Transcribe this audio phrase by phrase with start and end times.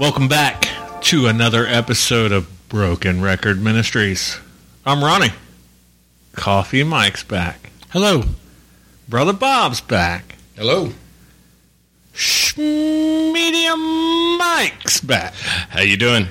[0.00, 0.66] Welcome back
[1.02, 4.38] to another episode of Broken Record Ministries.
[4.86, 5.34] I'm Ronnie.
[6.32, 7.70] Coffee Mike's back.
[7.90, 8.22] Hello.
[9.10, 10.36] Brother Bob's back.
[10.56, 10.94] Hello.
[12.14, 15.34] Sh- Medium Mike's back.
[15.34, 16.28] How you doing?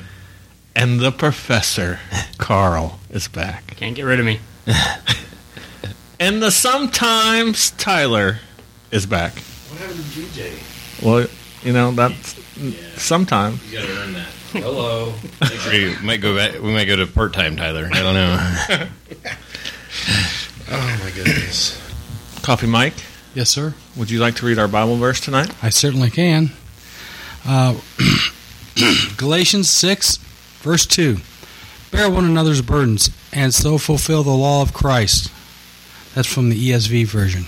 [0.75, 1.99] And the Professor,
[2.39, 3.75] Carl, is back.
[3.75, 4.39] Can't get rid of me.
[6.21, 8.39] And the sometimes Tyler
[8.91, 9.35] is back.
[9.35, 11.01] What happened to DJ?
[11.01, 11.27] Well,
[11.63, 12.33] you know, that's
[12.97, 13.59] sometime.
[13.69, 14.27] You gotta earn that.
[14.53, 15.13] Hello.
[15.69, 16.53] we might go back.
[16.61, 17.89] We might go to part time Tyler.
[17.91, 18.87] I don't know.
[20.71, 21.75] Oh my goodness.
[22.43, 22.93] Coffee Mike,
[23.33, 23.73] Yes, sir.
[23.95, 25.51] would you like to read our Bible verse tonight?
[25.63, 26.51] I certainly can.
[27.45, 27.75] Uh,
[29.17, 30.17] Galatians 6,
[30.61, 31.17] verse 2.
[31.91, 35.31] Bear one another's burdens, and so fulfill the law of Christ.
[36.13, 37.45] That's from the ESV version.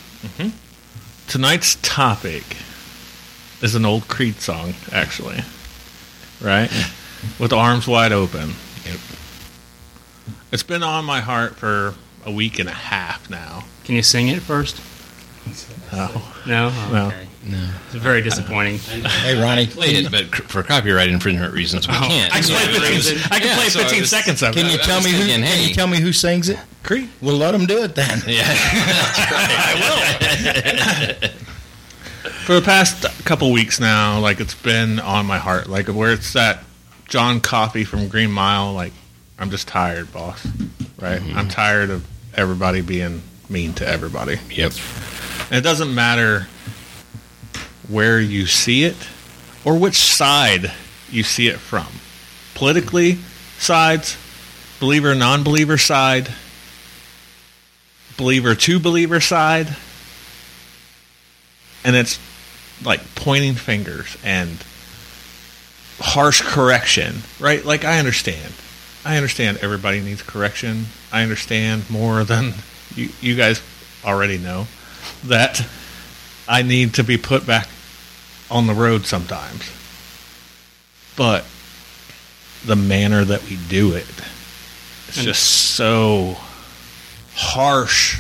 [1.28, 2.44] Tonight's topic
[3.62, 5.42] is an old Creed song, actually.
[6.42, 6.70] Right?
[7.40, 8.54] With arms wide open.
[8.86, 9.00] Yep.
[10.52, 11.94] It's been on my heart for
[12.26, 13.64] a week and a half now.
[13.86, 14.82] Can you sing it first?
[15.94, 16.72] Oh, No.
[16.74, 17.08] Oh, No.
[17.08, 17.28] Okay.
[17.48, 17.70] no.
[17.88, 18.80] It's very disappointing.
[19.22, 22.34] Hey Ronnie, Play it, but for copyright infringement reasons, we oh, can't.
[22.34, 24.72] I can play 15, I can Yeah, play so 15 it's- seconds of can it.
[24.74, 25.18] you tell me who?
[25.24, 26.60] thinking, Can you tell me who sings it?
[26.84, 27.10] Creed?
[27.22, 28.22] We'll let them do it then.
[32.46, 35.70] For the past couple weeks now, like it's been on my heart.
[35.70, 36.64] Like where it's that
[37.08, 38.94] John Coffey from Green Mile, like
[39.38, 40.44] I'm just tired, boss.
[41.00, 41.22] Right?
[41.22, 41.38] Mm-hmm.
[41.38, 44.40] I'm tired of everybody being mean to everybody.
[44.50, 44.72] Yep.
[45.50, 46.48] And it doesn't matter
[47.88, 48.98] where you see it
[49.64, 50.72] or which side
[51.12, 51.88] you see it from.
[52.56, 53.20] Politically,
[53.60, 54.18] sides,
[54.80, 56.28] believer, non believer side,
[58.18, 59.76] believer to believer side.
[61.84, 62.20] And it's
[62.84, 64.58] like pointing fingers and
[66.00, 67.64] harsh correction, right?
[67.64, 68.54] Like, I understand.
[69.06, 70.86] I understand everybody needs correction.
[71.12, 72.54] I understand more than
[72.96, 73.62] you, you guys
[74.06, 74.68] already know
[75.26, 75.66] that
[76.48, 77.68] I need to be put back
[78.50, 79.70] on the road sometimes.
[81.16, 81.46] But
[82.66, 84.06] the manner that we do it,
[85.08, 86.38] it's And- just so
[87.36, 88.18] harsh.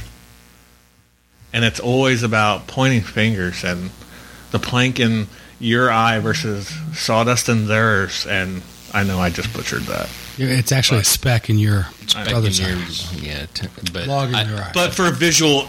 [1.54, 3.92] And it's always about pointing fingers and
[4.52, 5.28] the plank in
[5.60, 8.26] your eye versus sawdust in theirs.
[8.28, 8.62] And
[8.94, 10.10] I know I just butchered that.
[10.38, 13.22] It's actually a speck in your I- brother's Back in eye.
[13.22, 14.72] yeah, t- but Log in I- your eye.
[14.74, 15.68] But for a visual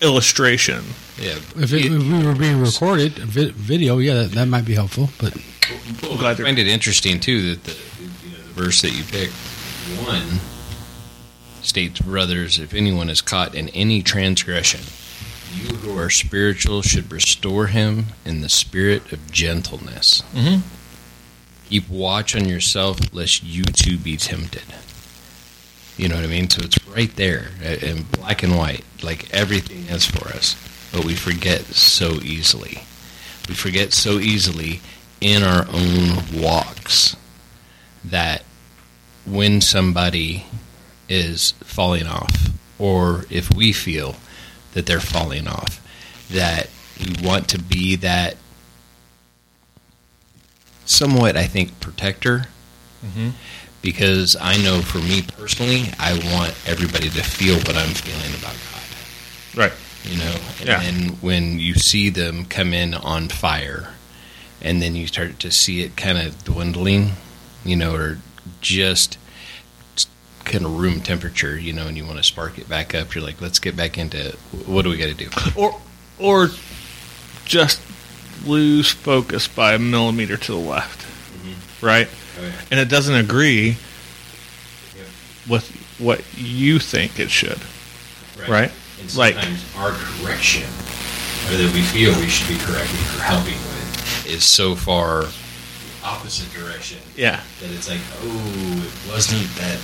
[0.00, 0.82] illustration,
[1.18, 4.74] yeah, if, it, if we were being recorded, vi- video, yeah, that, that might be
[4.74, 5.08] helpful.
[5.20, 5.36] But
[6.02, 9.04] I'm glad I find it interesting too that the, you know, the verse that you
[9.04, 9.32] picked
[10.04, 10.40] one
[11.62, 14.80] states, "Brothers, if anyone is caught in any transgression,
[15.54, 20.22] you who are spiritual should restore him in the spirit of gentleness.
[20.34, 20.62] Mhm.
[21.68, 24.64] Keep watch on yourself, lest you too be tempted."
[25.96, 26.48] You know what I mean?
[26.50, 30.56] So it's right there uh, in black and white, like everything is for us.
[30.90, 32.84] But we forget so easily.
[33.48, 34.80] We forget so easily
[35.20, 37.16] in our own walks
[38.04, 38.44] that
[39.24, 40.46] when somebody
[41.08, 42.48] is falling off,
[42.78, 44.16] or if we feel
[44.72, 45.80] that they're falling off,
[46.30, 46.68] that
[46.98, 48.36] we want to be that
[50.84, 52.46] somewhat, I think, protector.
[53.04, 53.32] Mhm.
[53.80, 58.54] Because I know for me personally, I want everybody to feel what I'm feeling about
[58.54, 58.82] God
[59.54, 59.72] right.
[60.04, 60.80] you know and Yeah.
[60.80, 63.90] then when you see them come in on fire
[64.60, 67.16] and then you start to see it kind of dwindling
[67.64, 68.18] you know or
[68.60, 69.18] just
[70.44, 73.24] kind of room temperature you know and you want to spark it back up you're
[73.24, 74.34] like let's get back into it.
[74.66, 75.80] what do we got to do or
[76.18, 76.48] or
[77.44, 77.80] just
[78.46, 81.86] lose focus by a millimeter to the left, mm-hmm.
[81.86, 82.08] right?
[82.40, 83.76] Oh, and it doesn't agree
[85.48, 87.58] with what you think it should,
[88.38, 88.48] right?
[88.48, 88.72] right?
[89.00, 89.36] And Like-
[89.76, 90.68] our correction
[91.48, 95.30] or that we feel we should be correcting or helping with is so far the
[96.04, 99.78] opposite direction Yeah, that it's like, oh, it wasn't that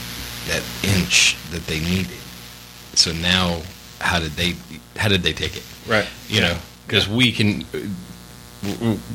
[0.48, 2.16] that inch that they needed.
[2.94, 3.62] So now,
[4.00, 4.54] how did they
[4.96, 5.62] how did they take it?
[5.86, 6.06] right.
[6.28, 6.56] You know,
[6.86, 7.64] because we can.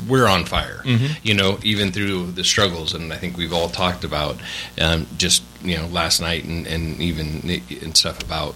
[0.07, 1.17] We're on fire, Mhm.
[1.21, 4.39] you know, even through the struggles, and I think we've all talked about
[4.79, 8.55] um, just you know last night and, and even and stuff about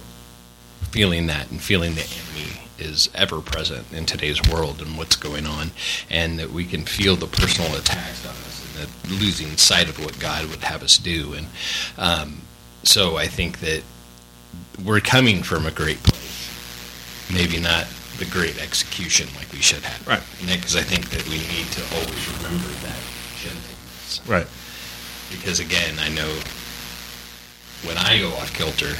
[0.90, 5.46] feeling that and feeling the enemy is ever present in today's world and what's going
[5.46, 5.72] on,
[6.08, 10.18] and that we can feel the personal attacks on us and losing sight of what
[10.18, 11.34] God would have us do.
[11.34, 11.48] And
[11.98, 12.40] um,
[12.82, 13.82] so I think that
[14.84, 17.86] we're coming from a great place, maybe not
[18.18, 20.06] the great execution like we should have.
[20.06, 20.22] Right.
[20.40, 22.98] Because I think that we need to always remember that
[23.42, 24.20] gentleness.
[24.26, 24.46] Right.
[25.30, 26.28] Because again, I know
[27.84, 28.94] when I go off kilter,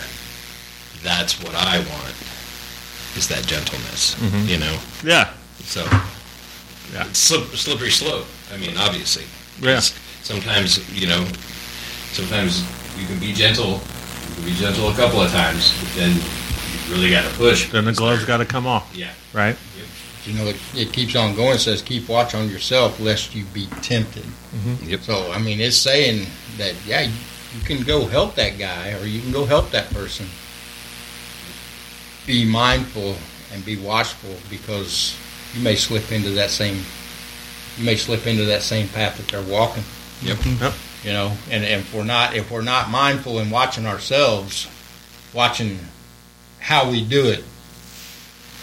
[1.02, 2.14] that's what I want
[3.16, 4.14] is that gentleness.
[4.16, 4.46] Mhm.
[4.48, 5.30] You know, Yeah.
[5.64, 5.82] so
[6.92, 7.06] Yeah.
[7.06, 8.26] it's slip, slippery slope.
[8.52, 9.24] I mean, obviously.
[9.60, 9.80] Yeah.
[10.22, 11.26] Sometimes you know,
[12.12, 12.62] sometimes
[12.98, 13.80] you can be gentle.
[14.28, 17.70] You can be gentle a couple of times, but then you really got to push.
[17.70, 18.94] Then the gloves got to come off.
[18.94, 19.12] Yeah.
[19.32, 19.56] Right.
[20.24, 21.54] You know, it, it keeps on going.
[21.54, 24.24] It says, keep watch on yourself lest you be tempted.
[24.24, 24.90] Mm-hmm.
[24.90, 25.00] Yep.
[25.00, 26.26] So, I mean, it's saying
[26.58, 27.12] that, yeah, you,
[27.56, 30.26] you can go help that guy or you can go help that person.
[32.26, 33.16] Be mindful
[33.54, 35.16] and be watchful because
[35.54, 36.82] you may slip into that same,
[37.78, 39.84] you may slip into that same path that they're walking.
[40.20, 40.36] Yep.
[40.38, 40.64] Mm-hmm.
[40.64, 40.74] Yep.
[41.04, 44.68] You know, and, and if we're not, if we're not mindful and watching ourselves,
[45.32, 45.78] watching
[46.58, 47.44] how we do it,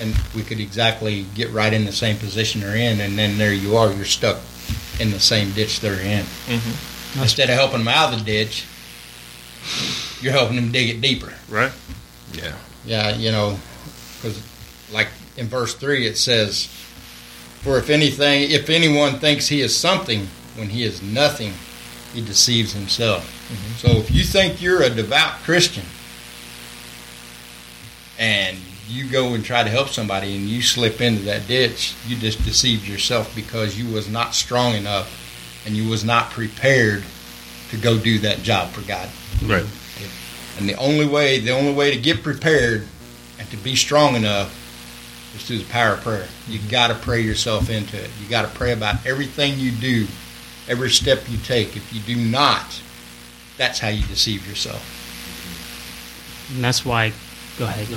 [0.02, 3.54] and we could exactly get right in the same position they're in, and then there
[3.54, 4.38] you are, you're stuck
[5.00, 6.24] in the same ditch they're in.
[6.24, 7.22] Mm-hmm.
[7.22, 8.66] Instead of helping them out of the ditch,
[10.22, 11.34] you're helping them dig it deeper.
[11.50, 11.72] Right.
[12.34, 12.56] Yeah.
[12.86, 13.58] Yeah, you know,
[14.18, 14.42] because
[14.92, 16.66] like in verse three it says,
[17.62, 21.54] "For if anything, if anyone thinks he is something when he is nothing,
[22.16, 23.30] he deceives himself."
[23.80, 25.86] So if you think you're a devout Christian
[28.18, 28.58] and
[28.88, 32.44] you go and try to help somebody and you slip into that ditch, you just
[32.46, 35.10] deceived yourself because you was not strong enough
[35.66, 37.04] and you was not prepared
[37.72, 39.10] to go do that job for God.
[39.44, 39.66] Right.
[40.58, 42.88] And the only way, the only way to get prepared
[43.40, 44.56] and to be strong enough
[45.36, 46.28] is through the power of prayer.
[46.48, 48.10] You got to pray yourself into it.
[48.22, 50.08] You got to pray about everything you do,
[50.68, 51.76] every step you take.
[51.76, 52.82] If you do not,
[53.58, 54.84] that's how you deceive yourself.
[56.54, 57.14] And that's why,
[57.58, 57.88] go ahead.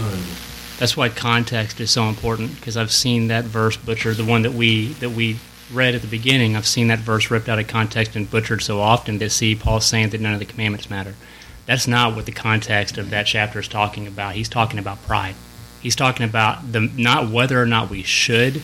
[0.78, 4.16] That's why context is so important because I've seen that verse butchered.
[4.16, 5.38] The one that we that we
[5.72, 8.80] read at the beginning, I've seen that verse ripped out of context and butchered so
[8.80, 11.14] often to see Paul saying that none of the commandments matter.
[11.66, 14.34] That's not what the context of that chapter is talking about.
[14.34, 15.34] He's talking about pride.
[15.82, 18.62] He's talking about the not whether or not we should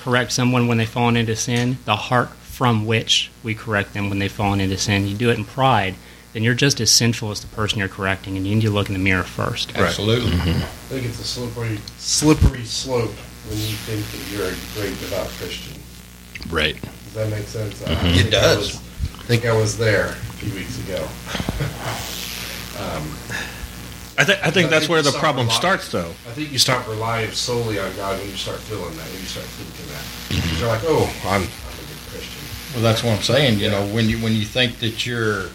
[0.00, 4.18] correct someone when they've fallen into sin, the heart from which we correct them when
[4.18, 5.06] they've fallen into sin.
[5.06, 5.94] You do it in pride,
[6.32, 8.86] then you're just as sinful as the person you're correcting, and you need to look
[8.88, 9.76] in the mirror first.
[9.76, 10.32] Absolutely.
[10.32, 13.12] I think it's a slippery, slippery slope
[13.48, 15.78] when you think that you're a great devout Christian.
[16.48, 16.80] Right.
[16.80, 17.82] Does that make sense?
[17.86, 18.26] I Mhm.
[18.26, 18.56] It does.
[18.56, 18.76] I, was,
[19.20, 20.96] I think I was there a few weeks ago.
[22.80, 23.04] um,
[24.18, 26.08] I, th- I think I that's think where the problem relying- starts, though.
[26.26, 29.26] I think you stop relying solely on God when you start feeling that, when you
[29.28, 30.58] start thinking that.
[30.58, 32.42] You're like, oh, I'm, I'm a good Christian.
[32.76, 33.58] Well, that's what I'm saying.
[33.58, 35.46] You know, when you when you think that you're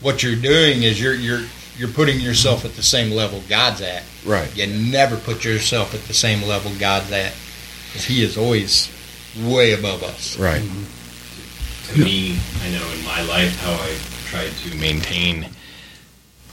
[0.00, 1.40] what you're doing is you're you're
[1.76, 4.04] you're putting yourself at the same level God's at.
[4.24, 4.48] Right.
[4.56, 7.34] You never put yourself at the same level God's at,
[7.88, 8.88] because He is always
[9.36, 10.38] way above us.
[10.38, 10.62] Right.
[10.62, 13.96] to me, I know in my life how I
[14.26, 15.48] tried to maintain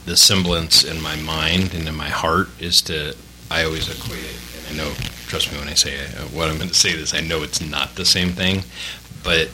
[0.04, 3.14] the semblance in my mind and in my heart is to,
[3.52, 4.92] I always equate it, and I know,
[5.28, 7.44] trust me when I say it, uh, what I'm going to say this, I know
[7.44, 8.64] it's not the same thing,
[9.22, 9.48] but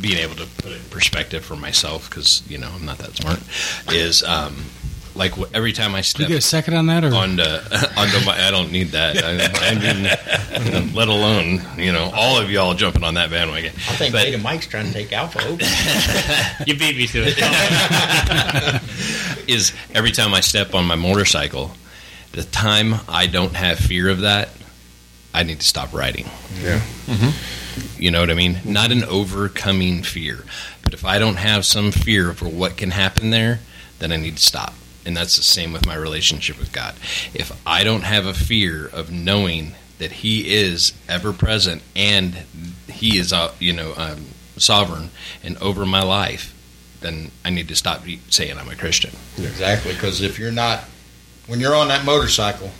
[0.00, 3.16] being able to put it in perspective for myself, because, you know, I'm not that
[3.16, 3.40] smart,
[3.94, 4.56] is um,
[5.14, 7.42] like wh- every time I Did step you get a second on that, or onto
[7.96, 8.36] onto my.
[8.46, 9.22] I don't need that.
[9.22, 9.74] I, I
[10.80, 13.72] mean, let alone you know all of y'all jumping on that bandwagon.
[13.74, 15.62] I think But- Beta Mike's trying to take Alpha over.
[16.66, 17.36] You beat me to it.
[19.48, 21.72] is every time I step on my motorcycle,
[22.32, 24.50] the time I don't have fear of that,
[25.34, 26.28] I need to stop writing.
[26.60, 26.80] Yeah.
[27.98, 28.60] You know what I mean?
[28.64, 30.44] Not an overcoming fear,
[30.82, 33.60] but if I don't have some fear for what can happen there,
[33.98, 34.74] then I need to stop.
[35.06, 36.94] And that's the same with my relationship with God.
[37.34, 42.34] If I don't have a fear of knowing that He is ever present and
[42.88, 44.26] He is, uh, you know, um,
[44.58, 45.10] sovereign
[45.42, 46.54] and over my life,
[47.00, 49.12] then I need to stop saying I'm a Christian.
[49.38, 50.84] exactly, because if you're not,
[51.46, 52.70] when you're on that motorcycle,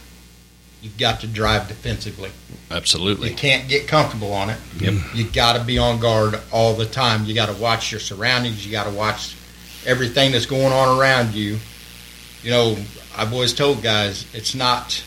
[0.83, 2.31] you've got to drive defensively.
[2.71, 3.31] Absolutely.
[3.31, 4.59] You can't get comfortable on it.
[4.79, 4.95] Yep.
[5.15, 7.25] You got to be on guard all the time.
[7.25, 8.67] You got to watch your surroundings.
[8.67, 9.37] You got to watch
[9.87, 11.59] everything that's going on around you.
[12.43, 12.77] You know,
[13.17, 15.05] I've always told guys it's not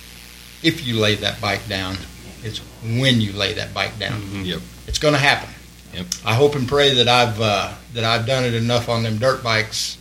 [0.63, 1.97] if you lay that bike down,
[2.43, 4.21] it's when you lay that bike down.
[4.45, 4.61] Yep.
[4.87, 5.49] It's going to happen.
[5.93, 6.05] Yep.
[6.25, 9.43] I hope and pray that I've uh, that I've done it enough on them dirt
[9.43, 9.97] bikes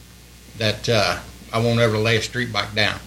[0.58, 1.18] that uh,
[1.52, 2.98] I won't ever lay a street bike down.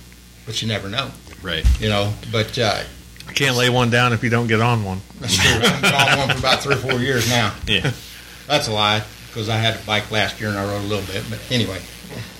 [0.45, 1.65] But you never know, Right.
[1.79, 2.13] you know.
[2.32, 2.84] But uh,
[3.27, 5.01] You can't lay one down if you don't get on one.
[5.20, 5.60] that's true.
[5.63, 7.53] I've been on one for about three or four years now.
[7.67, 7.91] Yeah.
[8.48, 11.06] That's a lie because I had a bike last year and I rode a little
[11.13, 11.24] bit.
[11.29, 11.79] But anyway,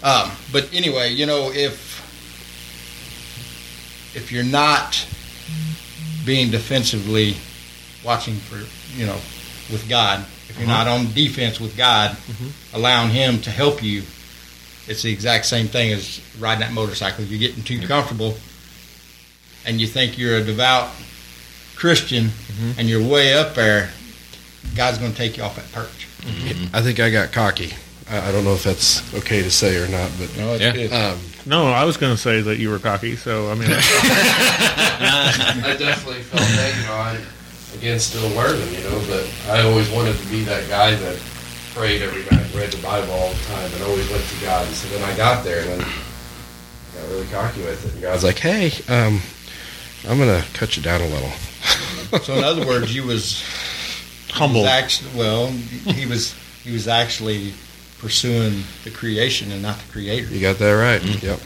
[0.04, 1.98] um, but anyway, you know, if
[4.16, 5.06] if you're not
[6.26, 7.36] being defensively
[8.04, 8.58] watching for,
[8.98, 9.18] you know,
[9.72, 12.16] with God, if you're not on defense with God,
[12.74, 14.04] allowing Him to help you,
[14.88, 17.26] it's the exact same thing as riding that motorcycle.
[17.26, 18.38] You're getting too comfortable,
[19.68, 20.90] and you think you're a devout
[21.76, 22.32] Christian,
[22.78, 23.92] and you're way up there.
[24.76, 26.08] God's going to take you off that perch.
[26.74, 27.74] I think I got cocky.
[28.10, 30.72] I, I don't know if that's okay to say or not, but No, it's Yeah.
[30.74, 30.92] good.
[30.94, 33.16] um, No, I was going to say that you were cocky.
[33.16, 33.82] So I mean, I
[35.78, 37.20] definitely felt that, you know, I
[37.78, 41.20] again still learning, you know, but I always wanted to be that guy that
[41.74, 44.66] prayed every night, read the Bible all the time, and always went to God.
[44.66, 47.94] And so then I got there, and then I got really cocky with it.
[47.94, 49.22] And God's like, "Hey, um,
[50.08, 51.32] I'm gonna cut you down a little."
[52.22, 53.44] so, in other words, you was
[54.32, 54.62] humble.
[54.62, 56.34] was actually, well, he was
[56.64, 57.54] he was actually
[58.00, 60.28] pursuing the creation and not the creator.
[60.28, 61.02] You got that right.
[61.02, 61.26] Mm-hmm.
[61.26, 61.40] Yep.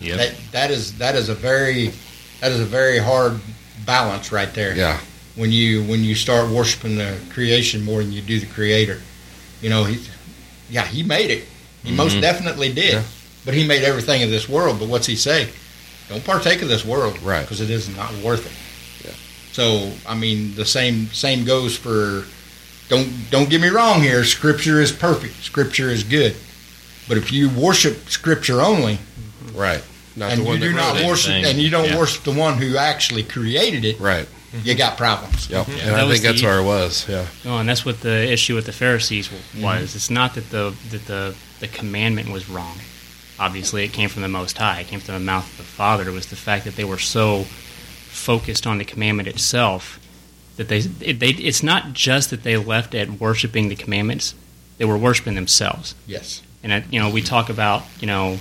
[0.00, 0.16] Yep.
[0.16, 1.92] That that is that is a very
[2.40, 3.40] that is a very hard
[3.84, 4.76] balance right there.
[4.76, 4.98] Yeah.
[5.34, 9.00] When you when you start worshiping the creation more than you do the creator,
[9.60, 10.06] you know he,
[10.70, 11.48] yeah, he made it.
[11.82, 12.20] He most mm-hmm.
[12.20, 12.94] definitely did.
[12.94, 13.02] Yeah.
[13.44, 14.78] But he made everything of this world.
[14.78, 15.50] But what's he say?
[16.08, 17.42] Don't partake of this world, Right.
[17.42, 19.06] Because it is not worth it.
[19.08, 19.14] Yeah.
[19.52, 22.24] So I mean, the same same goes for.
[22.88, 24.24] Don't don't get me wrong here.
[24.24, 25.42] Scripture is perfect.
[25.42, 26.36] Scripture is good.
[27.08, 29.58] But if you worship Scripture only, mm-hmm.
[29.58, 29.82] Right.
[30.16, 31.44] Not and the you one do not wrote worship, thing.
[31.44, 31.98] and you don't Yeah.
[31.98, 34.28] worship the one who actually created it, Right.
[34.62, 35.48] you got problems.
[35.50, 35.66] Yep.
[35.68, 37.04] Yeah, and that I think that's the- where it was.
[37.08, 37.26] Yeah.
[37.44, 39.62] No, and that's what the issue with the Pharisees w- mm-hmm.
[39.62, 39.96] was.
[39.96, 42.78] It's not that the that the the commandment was wrong.
[43.38, 44.80] Obviously, it came from the Most High.
[44.80, 46.08] It came from the mouth of the Father.
[46.08, 49.98] It was the fact that they were so focused on the commandment itself
[50.56, 54.34] that they it, they it's not just that they left at worshiping the commandments.
[54.78, 55.94] They were worshiping themselves.
[56.06, 56.42] Yes.
[56.62, 58.38] And you know, we talk about you know,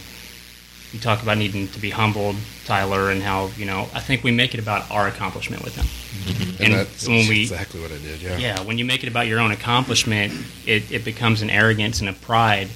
[0.93, 2.35] we talk about needing to be humbled,
[2.65, 5.85] Tyler, and how you know I think we make it about our accomplishment with Him.
[5.85, 6.50] Mm-hmm.
[6.51, 8.21] And, And that's when we- exactly what I did.
[8.21, 8.38] Yeah.
[8.38, 10.33] Yeah, when you make it about your own accomplishment,
[10.67, 12.69] it, it becomes an arrogance and a pride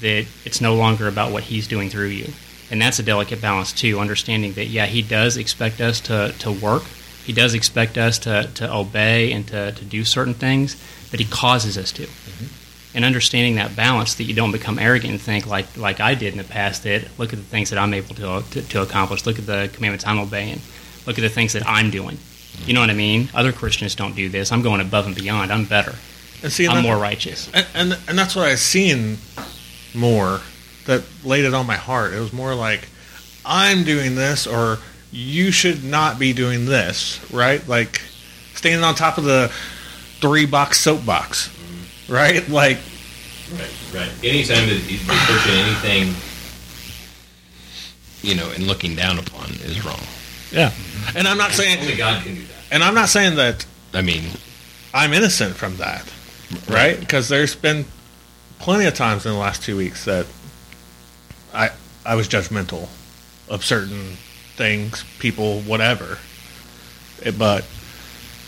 [0.00, 2.32] that it's no longer about what he's doing through you.
[2.70, 6.52] And that's a delicate balance, too, understanding that, yeah, he does expect us to, to
[6.52, 6.84] work,
[7.24, 10.76] he does expect us to, to obey and to, to do certain things,
[11.10, 12.02] but he causes us to.
[12.02, 12.96] Mm-hmm.
[12.96, 16.32] And understanding that balance, that you don't become arrogant and think, like, like I did
[16.32, 19.26] in the past, that look at the things that I'm able to, to, to accomplish,
[19.26, 20.60] look at the commandments I'm obeying,
[21.06, 22.16] look at the things that I'm doing.
[22.16, 22.68] Mm-hmm.
[22.68, 23.28] You know what I mean?
[23.34, 24.50] Other Christians don't do this.
[24.50, 25.52] I'm going above and beyond.
[25.52, 25.94] I'm better.
[26.42, 27.50] and see, and I'm that- more righteous.
[27.54, 29.18] and, and and that's what I've seen
[29.94, 30.40] more
[30.86, 32.12] that laid it on my heart.
[32.12, 32.88] It was more like
[33.44, 34.78] I'm doing this, or
[35.10, 37.66] you should not be doing this, right?
[37.66, 38.00] Like
[38.54, 39.50] standing on top of the
[40.20, 42.12] three box soapbox, mm-hmm.
[42.12, 42.48] right?
[42.48, 42.78] Like
[43.52, 44.12] Right, right.
[44.22, 46.14] Anytime that he's pushing anything,
[48.22, 49.98] you know, and looking down upon is wrong.
[50.52, 50.72] yeah,
[51.16, 52.54] and I'm not saying, Only God can do that.
[52.70, 54.22] and I'm not saying that I mean,
[54.94, 56.04] I'm innocent from that,
[56.68, 56.98] right?
[56.98, 57.86] Because there's been
[58.60, 60.26] plenty of times in the last two weeks that
[61.52, 61.70] I
[62.06, 62.88] I was judgmental
[63.48, 64.16] of certain
[64.56, 66.18] things, people, whatever.
[67.22, 67.64] It- but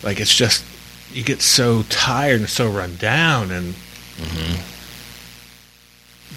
[0.03, 0.65] like it's just
[1.13, 3.75] you get so tired and so run down, and
[4.17, 4.63] mm-hmm.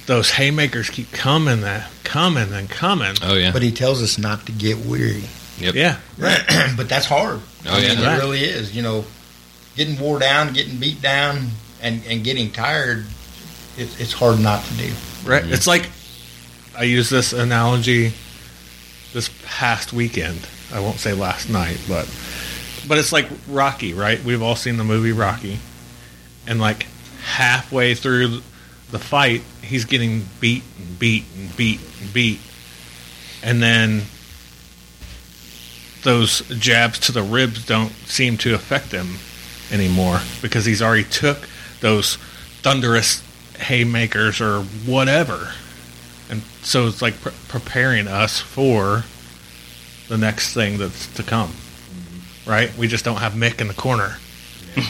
[0.05, 3.15] those haymakers keep coming, that coming and coming.
[3.21, 5.23] oh yeah, But he tells us not to get weary.
[5.59, 5.75] Yep.
[5.75, 5.99] Yeah,
[6.75, 7.39] but that's hard.
[7.65, 7.95] Oh, I yeah.
[7.95, 8.17] mean, Right.
[8.17, 8.75] it really is.
[8.75, 9.05] You know,
[9.77, 11.51] getting wore down, getting beat down,
[11.81, 13.05] and, and getting tired,
[13.77, 14.93] it's, it's hard not to do.
[15.25, 15.45] Right.
[15.45, 15.89] It's like
[16.77, 18.13] I use this analogy
[19.13, 20.47] this past weekend.
[20.73, 22.05] I won't say last night, but
[22.87, 24.23] but it's like Rocky, right?
[24.23, 25.59] We've all seen the movie Rocky.
[26.47, 26.85] And like
[27.23, 28.41] halfway through
[28.91, 32.39] the fight, he's getting beat and beat and beat and beat.
[33.41, 34.03] And then
[36.03, 39.15] those jabs to the ribs don't seem to affect him
[39.71, 41.47] anymore because he's already took
[41.81, 42.17] those
[42.61, 43.23] thunderous
[43.57, 45.51] haymakers or whatever.
[46.29, 49.03] And so it's like pre- preparing us for
[50.07, 51.53] the next thing that's to come.
[52.45, 52.75] Right?
[52.77, 54.17] We just don't have Mick in the corner.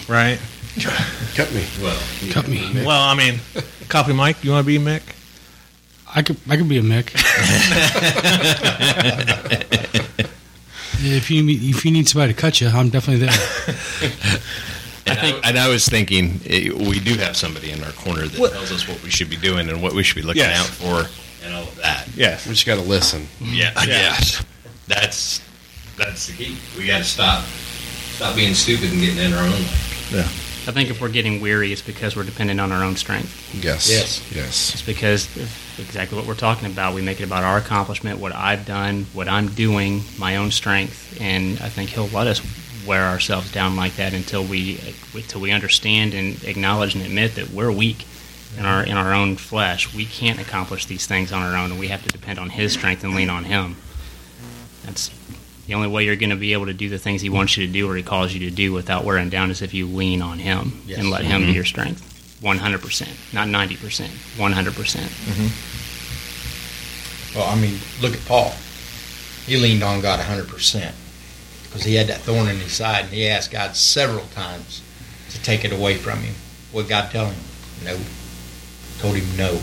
[0.08, 0.40] Right?
[1.36, 1.66] Cut me.
[1.82, 2.00] well,
[2.32, 2.84] Cut me.
[2.86, 3.40] Well, I mean,
[3.88, 5.02] Coffee Mike, you want to be Mick?
[6.14, 7.12] I could I could be a Mick.
[11.00, 13.36] if you if you need somebody to cut you, I'm definitely there.
[15.28, 18.40] I think, and I was thinking, eh, we do have somebody in our corner that
[18.40, 20.60] What- tells us what we should be doing and what we should be looking Yes.
[20.60, 21.10] out for,
[21.46, 22.08] and all of that.
[22.16, 23.28] Yeah, We just got to listen.
[23.42, 23.86] Yeah, Yeah.
[23.86, 24.42] yes,
[24.88, 25.42] that's
[25.98, 26.58] that's the key.
[26.78, 27.46] We got to stop
[28.16, 29.68] stop being stupid and getting in our own way.
[30.12, 30.28] Yeah.
[30.68, 33.32] I think if we're getting weary, it's because we're dependent on our own strength.
[33.62, 33.88] Yes.
[33.90, 34.22] Yes.
[34.34, 34.72] Yes.
[34.74, 36.96] It's because of exactly what we're talking about.
[36.96, 41.18] We make it about our accomplishment, what I've done, what I'm doing, my own strength,
[41.22, 42.42] and I think He'll let us
[42.86, 44.80] wear ourselves down like that until we
[45.14, 48.06] until we understand and acknowledge and admit that we're weak
[48.58, 49.94] in our in our own flesh.
[49.94, 52.74] We can't accomplish these things on our own, and we have to depend on His
[52.74, 53.76] strength and lean on Him.
[54.86, 55.10] That's
[55.68, 57.66] the only way you're going to be able to do the things He wants you
[57.66, 60.22] to do or He calls you to do without wearing down is if you lean
[60.22, 61.00] on Him Yes.
[61.00, 61.56] and let Him be mm-hmm.
[61.56, 62.12] your strength.
[62.42, 64.08] 100%, not 90%, 100%.
[64.38, 65.50] Mm-hmm.
[67.40, 68.54] Well, I mean, look at Paul.
[69.48, 70.94] He leaned on God 100%
[71.76, 74.82] because he had that thorn in his side, and he asked God several times
[75.32, 76.34] to take it away from him.
[76.72, 77.36] What God tell him?
[77.84, 78.00] No.
[79.00, 79.60] Told him no.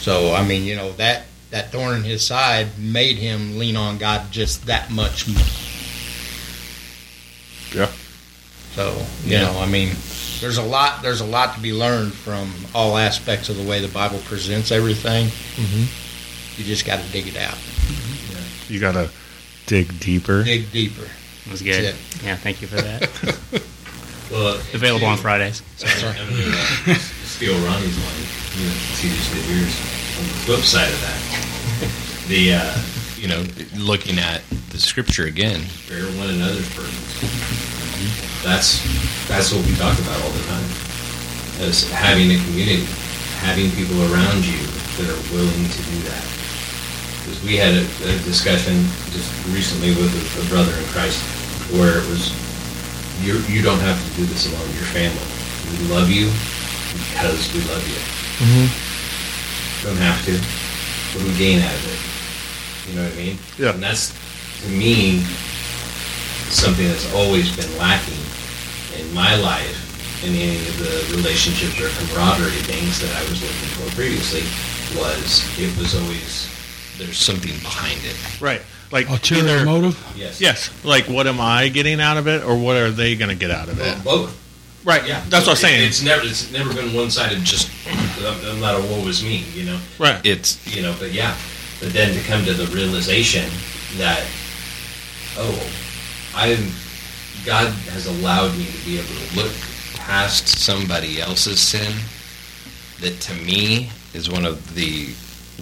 [0.00, 3.96] So, I mean, you know, that, that thorn in his side made him lean on
[3.96, 5.42] God just that much more.
[7.74, 7.90] Yeah.
[8.74, 9.96] So, you know, I mean,
[10.40, 13.80] there's a lot there's a lot to be learned from all aspects of the way
[13.80, 15.28] the Bible presents everything.
[15.56, 16.60] Mm-hmm.
[16.60, 17.58] You just got to dig it out.
[18.68, 19.10] You got to
[19.68, 20.42] dig deeper.
[20.42, 21.04] Dig deeper.
[21.46, 21.94] It was good.
[21.94, 23.62] That's Yeah, thank you for that.
[24.30, 25.62] Well, Available on Fridays.
[25.80, 26.94] I'm uh,
[27.24, 28.24] steal Ronnie's line.
[28.60, 29.72] You know, see just did yours.
[30.20, 32.76] On the flip side of that, the uh,
[33.16, 33.40] You know,
[33.80, 37.08] looking at the scripture again, bear one another's burdens.
[38.44, 38.84] That's
[39.28, 40.68] that's what we talk about all the time.
[41.64, 42.84] As having a community,
[43.40, 44.60] having people around you
[45.00, 46.37] that are willing to do that.
[47.28, 51.20] Because we had a, a discussion just recently with a, a brother in Christ
[51.76, 52.32] where it was
[53.20, 54.64] you you don't have to do this alone.
[54.72, 55.28] Your family,
[55.76, 56.32] we love you
[57.12, 58.00] because we love you.
[58.40, 58.70] You
[59.84, 60.32] don't have to.
[61.12, 62.00] What do we gain out of it?
[62.88, 63.38] You know what I mean?
[63.58, 63.74] Yeah.
[63.74, 64.16] And that's
[64.64, 65.20] to me
[66.48, 68.24] something that's always been lacking
[68.96, 69.76] in my life
[70.24, 74.42] in any of the relationships or camaraderie things that I was looking for previously
[74.96, 76.48] was it was always
[76.98, 78.40] there's something behind it.
[78.40, 78.60] Right.
[78.90, 80.12] Like Ulterior either- motive?
[80.16, 80.70] yes Yes.
[80.84, 83.50] Like what am I getting out of it, or what are they going to get
[83.50, 84.04] out of it?
[84.04, 84.44] Well, both
[84.84, 85.06] Right.
[85.06, 85.82] yeah That's what I'm saying.
[85.82, 87.70] it- it's never it's never been one sided just
[88.20, 90.24] I'm, I'm not a woe is me you know right.
[90.24, 91.36] It's you know but yeah
[91.80, 93.44] but then to come to the realization
[93.98, 94.24] that
[95.36, 95.70] oh
[96.34, 96.70] I'm
[97.44, 99.52] God has allowed me to be able to look
[99.96, 101.92] past somebody else's sin
[103.00, 105.08] that to me is one of the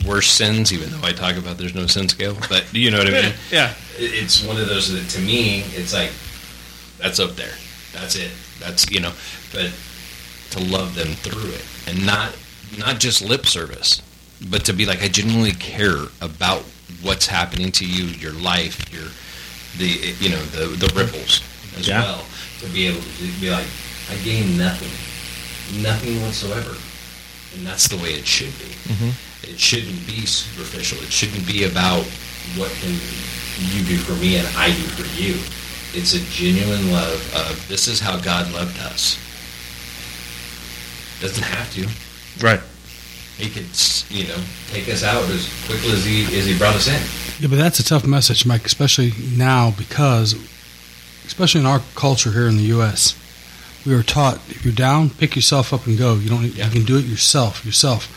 [0.05, 2.37] worst sins, even though I talk about there's no sin scale.
[2.49, 3.33] But you know what I mean?
[3.51, 3.75] yeah.
[3.99, 6.11] it's one of those that to me it's like
[6.99, 7.55] That's up there.
[7.95, 8.31] that's it
[8.61, 9.13] That's you know,
[9.53, 9.73] but
[10.51, 12.37] to love them through it, and not
[12.79, 14.03] not just lip service,
[14.51, 16.63] but to be like I genuinely care about
[17.03, 19.09] what's happening to you, your life, your
[19.79, 21.43] the you know the the ripples
[21.79, 22.03] as Yeah.
[22.03, 22.25] well.
[22.61, 23.67] to be able to be like
[24.11, 24.93] I gain nothing
[25.83, 26.75] nothing whatsoever
[27.57, 28.71] And that's the way it should be.
[28.93, 29.13] Mhm.
[29.43, 30.99] It shouldn't be superficial.
[31.03, 32.05] It shouldn't be about
[32.57, 32.93] what can
[33.59, 35.35] you do for me and I do for you
[35.99, 39.19] It's a genuine love of this is how God loved us.
[41.21, 41.89] Doesn't have to.
[42.45, 42.61] Right.
[43.39, 43.67] He could,
[44.11, 47.49] you know, take us out as quickly as he as he brought us in Yeah,
[47.49, 50.35] but that's a tough message, Mike, especially now because,
[51.27, 53.15] especially in our culture here in the U.S.,
[53.87, 56.15] we are taught if you're down, pick yourself up and go.
[56.15, 56.45] You don't.
[56.45, 56.67] Yeah.
[56.67, 57.65] You can do it yourself.
[57.65, 58.09] Yourself.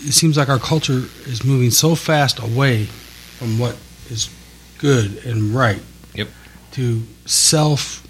[0.00, 3.76] It seems like our culture is moving so fast away from what
[4.10, 4.30] is
[4.78, 5.82] good and right.
[6.14, 6.28] Yep.
[6.72, 8.06] To self.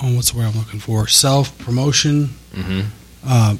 [0.00, 1.06] Oh, what's the word I'm looking for?
[1.06, 2.30] Self promotion.
[2.52, 2.80] Mm-hmm.
[3.26, 3.56] Uh,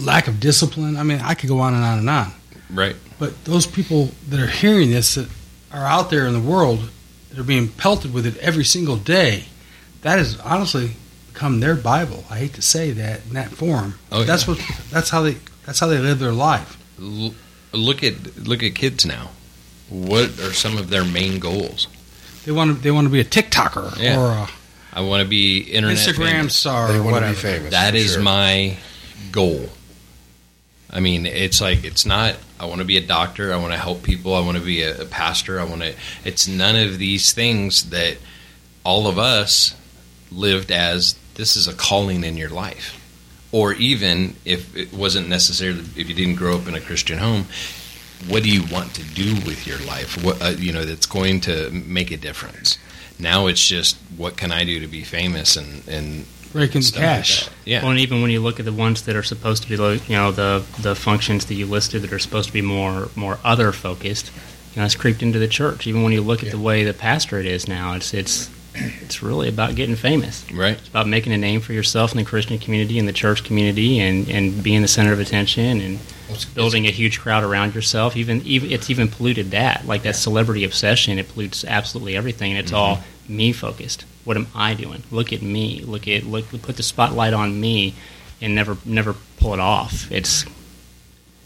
[0.00, 0.96] lack of discipline.
[0.96, 2.32] I mean, I could go on and on and on.
[2.70, 2.96] right.
[3.18, 5.28] But those people that are hearing this that
[5.72, 6.90] are out there in the world
[7.30, 9.44] that are being pelted with it every single day,
[10.02, 10.92] that has honestly
[11.32, 12.24] become their Bible.
[12.28, 13.94] I hate to say that in that form.
[14.10, 14.24] Oh, yeah.
[14.26, 16.76] that's what that's how they that's how they live their life.
[17.00, 17.34] L-
[17.72, 19.30] look at look at kids now.
[19.88, 21.88] What are some of their main goals?
[22.44, 24.20] They want to they want to be a TikToker Yeah.
[24.20, 24.48] or a
[24.92, 26.56] I want to be internet Instagram famous.
[26.56, 27.34] star They or want to be whatever.
[27.58, 27.70] famous.
[27.72, 28.22] That for is sure.
[28.22, 28.76] my
[29.32, 29.68] goal.
[30.90, 32.36] I mean, it's like it's not.
[32.60, 33.52] I want to be a doctor.
[33.52, 34.34] I want to help people.
[34.34, 35.58] I want to be a, a pastor.
[35.58, 35.94] I want to.
[36.24, 38.18] It's none of these things that
[38.84, 39.74] all of us
[40.30, 41.16] lived as.
[41.34, 42.96] This is a calling in your life,
[43.54, 47.46] or even if it wasn't necessarily if you didn't grow up in a Christian home.
[48.26, 50.22] What do you want to do with your life?
[50.24, 52.78] What uh, you know that's going to make a difference.
[53.18, 57.02] Now it's just what can I do to be famous and and Raking the stuff
[57.02, 57.48] like cash.
[57.64, 57.82] Yeah.
[57.82, 60.08] Well, and even when you look at the ones that are supposed to be, like,
[60.08, 63.38] you know, the the functions that you listed that are supposed to be more more
[63.44, 64.32] other focused,
[64.74, 65.86] you know, it's creeped into the church.
[65.86, 69.48] Even when you look at the way the pastorate is now, it's it's it's really
[69.48, 70.44] about getting famous.
[70.52, 70.76] Right.
[70.76, 74.00] It's about making a name for yourself in the Christian community and the church community,
[74.00, 75.98] and, and being the center of attention and
[76.54, 78.16] building a huge crowd around yourself.
[78.16, 81.18] Even even it's even polluted that like that celebrity obsession.
[81.18, 82.52] It pollutes absolutely everything.
[82.52, 84.04] And it's all me focused.
[84.24, 85.02] What am I doing?
[85.10, 85.80] Look at me.
[85.80, 86.50] Look at look.
[86.62, 87.94] Put the spotlight on me,
[88.40, 90.10] and never never pull it off.
[90.10, 90.44] It's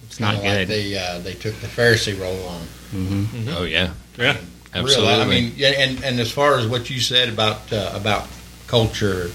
[0.04, 0.68] it's not Kinda like good.
[0.68, 2.60] they uh, they took the Pharisee role on.
[2.90, 3.92] hmm Oh yeah.
[4.16, 4.38] Yeah.
[4.74, 5.12] Absolutely.
[5.12, 8.28] Real, I mean, yeah, and and as far as what you said about uh, about
[8.66, 9.30] culture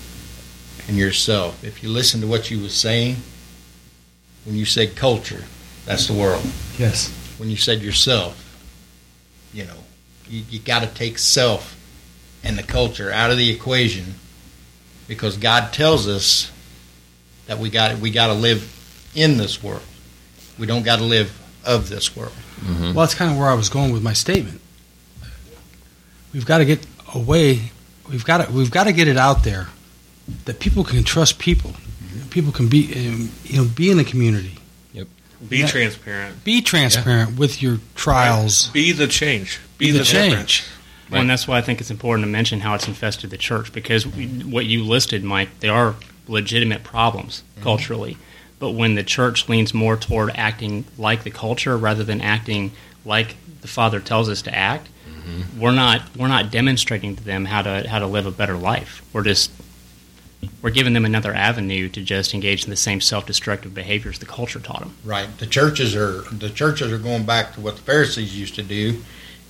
[0.87, 3.17] and yourself, if you listen to what you was saying
[4.45, 5.43] when you said culture,
[5.85, 6.45] that's the world.
[6.77, 7.09] Yes.
[7.37, 8.37] When you said yourself,
[9.53, 9.77] you know,
[10.29, 11.75] you, you got to take self
[12.43, 14.15] and the culture out of the equation
[15.07, 16.51] because God tells us
[17.47, 18.69] that we got we got to live
[19.15, 19.81] in this world.
[20.59, 22.33] We don't got to live of this world.
[22.61, 22.93] Mhm.
[22.93, 24.59] Well, that's kind of where I was going with my statement.
[26.33, 27.71] We've got to get away.
[28.09, 29.67] We've got to we've got to get it out there
[30.45, 31.73] that people can trust people.
[32.29, 34.57] People can be um, you know be in the community.
[34.93, 35.07] Yep.
[35.47, 35.67] Be Yeah.
[35.67, 36.43] transparent.
[36.43, 38.69] Be transparent with your trials.
[38.69, 39.59] Be the change.
[39.77, 40.33] Be, Be the, the difference.
[40.51, 40.63] change.
[41.11, 43.71] Well, and that's why I think it's important to mention how it's infested the church
[43.71, 45.95] because we, what you listed, Mike, they are
[46.27, 48.17] legitimate problems culturally.
[48.57, 52.71] But when the church leans more toward acting like the culture rather than acting
[53.05, 54.87] like the Father tells us to act,
[55.57, 59.01] we're not we're not demonstrating to them how to how to live a better life.
[59.13, 59.51] We're just
[60.61, 64.59] we're giving them another avenue to just engage in the same self-destructive behaviors the culture
[64.59, 64.95] taught them.
[65.05, 65.27] Right.
[65.37, 69.01] The churches are the churches are going back to what the Pharisees used to do.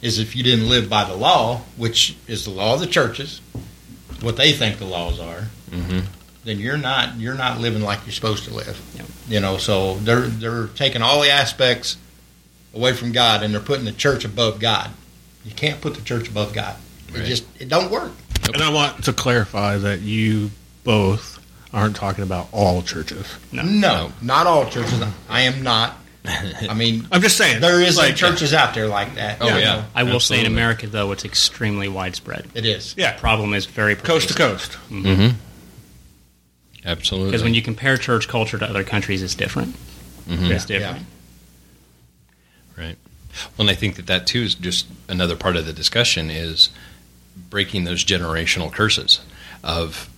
[0.01, 3.39] Is if you didn't live by the law, which is the law of the churches,
[4.21, 6.03] what they think the laws are, Mhm.
[6.43, 8.79] then you're not you're not living like you're supposed to live.
[8.97, 9.05] Yep.
[9.29, 11.95] You know, so they're they're taking all the aspects
[12.75, 14.89] away from God and they're putting the church above God.
[15.45, 16.75] You can't put the church above God.
[17.09, 17.25] It Right.
[17.25, 18.11] just it don't work.
[18.53, 20.51] And I want to clarify that you
[20.83, 21.39] both
[21.73, 23.27] aren't talking about all churches.
[23.51, 23.63] No.
[23.63, 25.01] No, not all churches.
[25.29, 25.97] I am not.
[26.25, 29.37] I mean, I'm just saying there is like, churches out there like that.
[29.41, 29.85] Oh, you yeah.
[29.93, 32.47] I will say in America though it's extremely widespread.
[32.53, 32.93] it is.
[32.97, 34.77] Yeah, The problem is very coast to coast.
[34.89, 35.35] Mm-hmm.
[36.85, 37.29] Absolutely.
[37.31, 39.75] Because when you compare church culture to other countries, it's different.
[40.27, 40.49] Mhm.
[40.49, 41.05] It's different.
[42.77, 42.97] Right.
[43.57, 46.69] Well, and I think that that too is just another part of the discussion is
[47.49, 49.19] breaking those generational curses
[49.63, 50.09] of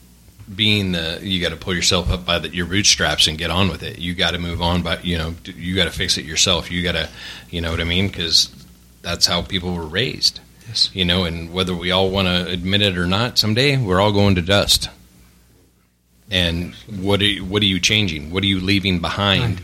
[0.54, 3.70] being the you got to pull yourself up by the, your bootstraps and get on
[3.70, 4.00] with it.
[4.00, 6.72] You got to move on, but you know you got to fix it yourself.
[6.72, 7.10] You got to,
[7.50, 8.08] you know what I mean?
[8.08, 8.54] Because
[9.02, 10.40] that's how people were raised.
[10.68, 10.90] Yes.
[10.94, 14.12] You know, and whether we all want to admit it or not, someday we're all
[14.12, 14.90] going to dust.
[16.32, 18.32] And what are you, what are you changing?
[18.32, 19.62] What are you leaving behind?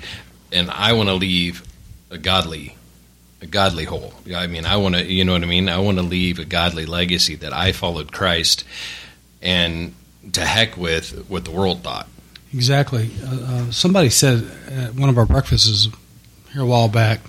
[0.51, 1.63] And I want to leave
[2.11, 2.75] a godly
[3.41, 4.13] a godly whole.
[4.35, 5.67] I mean, I want to, you know what I mean?
[5.67, 8.63] I want to leave a godly legacy that I followed Christ
[9.41, 9.95] and
[10.33, 12.07] to heck with what the world thought.
[12.53, 13.09] Exactly.
[13.25, 15.87] Uh, uh, somebody said at one of our breakfasts
[16.53, 17.21] here a while back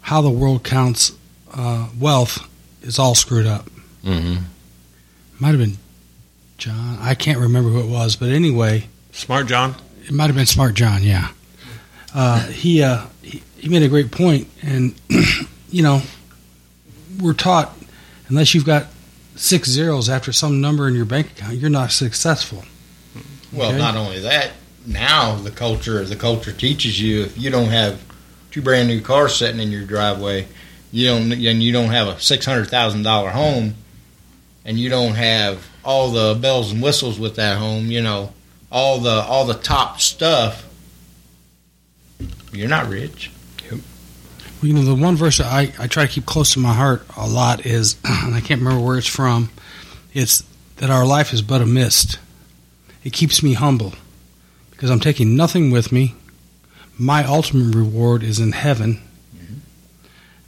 [0.00, 1.12] how the world counts
[1.52, 2.48] uh, wealth
[2.82, 3.68] is all screwed up.
[4.04, 4.44] Mm-hmm.
[5.40, 5.76] Might have been
[6.58, 6.98] John.
[7.00, 9.74] I can't remember who it was, but anyway, Smart John.
[10.04, 11.02] it might have been Smart John.
[11.02, 11.28] Yeah.
[12.14, 14.94] Uh, he, uh, he he made a great point, and
[15.70, 16.02] you know,
[17.18, 17.74] we're taught
[18.28, 18.88] unless you've got
[19.36, 22.62] six zeros after some number in your bank account, you're not successful.
[23.50, 23.78] Well, Okay.
[23.78, 24.50] not only that,
[24.86, 28.02] now the culture the culture teaches you if you don't have
[28.50, 30.46] two brand new cars sitting in your driveway,
[30.92, 33.76] you don't and you don't have a six hundred thousand dollar home,
[34.66, 38.34] and you don't have all the bells and whistles with that home, you know,
[38.70, 40.68] all the all the top stuff.
[42.52, 43.30] You're not rich.
[44.64, 47.28] You know, the one verse I, I try to keep close to my heart a
[47.28, 49.50] lot is, and I can't remember where it's from,
[50.12, 50.42] it's
[50.76, 52.18] that our life is but a mist.
[53.02, 53.92] It keeps me humble
[54.70, 56.14] because I'm taking nothing with me.
[56.96, 59.02] My ultimate reward is in heaven.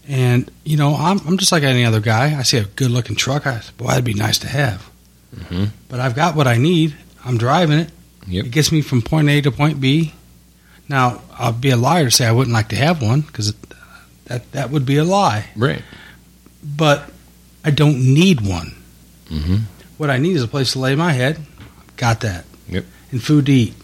[0.08, 2.38] And, you know, I'm, I'm just like any other guy.
[2.38, 3.46] I see a good looking truck.
[3.46, 4.88] I boy, that'd be nice to have.
[5.34, 5.64] Mm-hmm.
[5.88, 6.94] But I've got what I need.
[7.24, 7.90] I'm driving it.
[8.28, 8.46] Yep.
[8.46, 10.14] It gets me from point A to point B.
[10.88, 13.52] Now, I'll be a liar to say I wouldn't like to have one because
[14.26, 15.46] that, that would be a lie.
[15.56, 15.82] Right.
[16.64, 17.10] But
[17.64, 18.74] I don't need one.
[19.28, 19.56] Mm-hmm.
[19.98, 21.38] What I need is a place to lay my head.
[21.96, 22.44] Got that.
[22.68, 22.84] Yep.
[23.12, 23.74] And food to eat.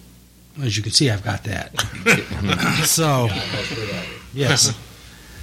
[0.62, 1.78] As you can see, I've got that.
[2.84, 3.28] so,
[4.34, 4.76] yes.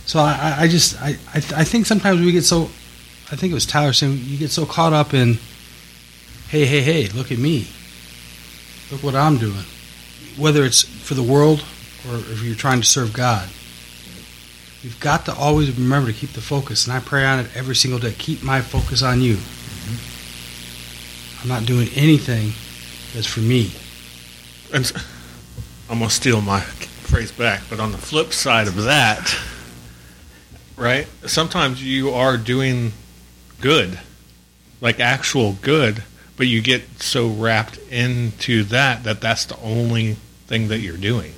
[0.05, 2.63] So I, I- I just I, I I think sometimes we get so
[3.31, 5.35] I think it was Tyler saying you get so caught up in
[6.49, 7.67] hey hey hey look at me
[8.91, 9.63] look what I'm doing
[10.37, 11.63] whether it's for the world
[12.09, 13.47] or if you're trying to serve God
[14.83, 17.75] you've got to always remember to keep the focus and I pray on it every
[17.75, 19.37] single day keep my focus on you
[21.41, 22.51] I'm not doing anything
[23.13, 23.71] that's for me.
[24.73, 24.93] And s-
[25.89, 29.35] I'm gonna steal my phrase back, but on the flip side of that,
[30.75, 31.07] right?
[31.25, 32.91] Sometimes you are doing
[33.61, 33.99] good,
[34.81, 36.03] like actual good,
[36.35, 41.33] but you get so wrapped into that that that's the only thing that you're doing.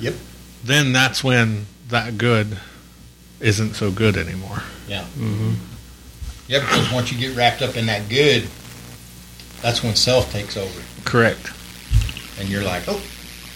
[0.00, 0.14] Yep.
[0.64, 2.58] Then that's when that good
[3.40, 4.62] isn't so good anymore.
[4.88, 5.02] Yeah.
[5.16, 5.52] Mm-hmm.
[6.48, 8.48] Yeah, because once you get wrapped up in that good,
[9.62, 10.82] that's when self takes over.
[11.04, 11.50] Correct.
[12.38, 13.00] And you're like, oh,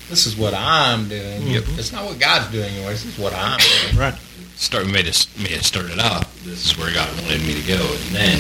[0.09, 1.43] this is what I'm doing.
[1.43, 1.79] Mm-hmm.
[1.79, 2.91] It's not what God's doing anymore.
[2.91, 3.97] This is what I'm doing.
[3.99, 4.15] Right.
[4.57, 6.31] Start made it made it started out.
[6.45, 8.39] This is where God wanted me to go, and then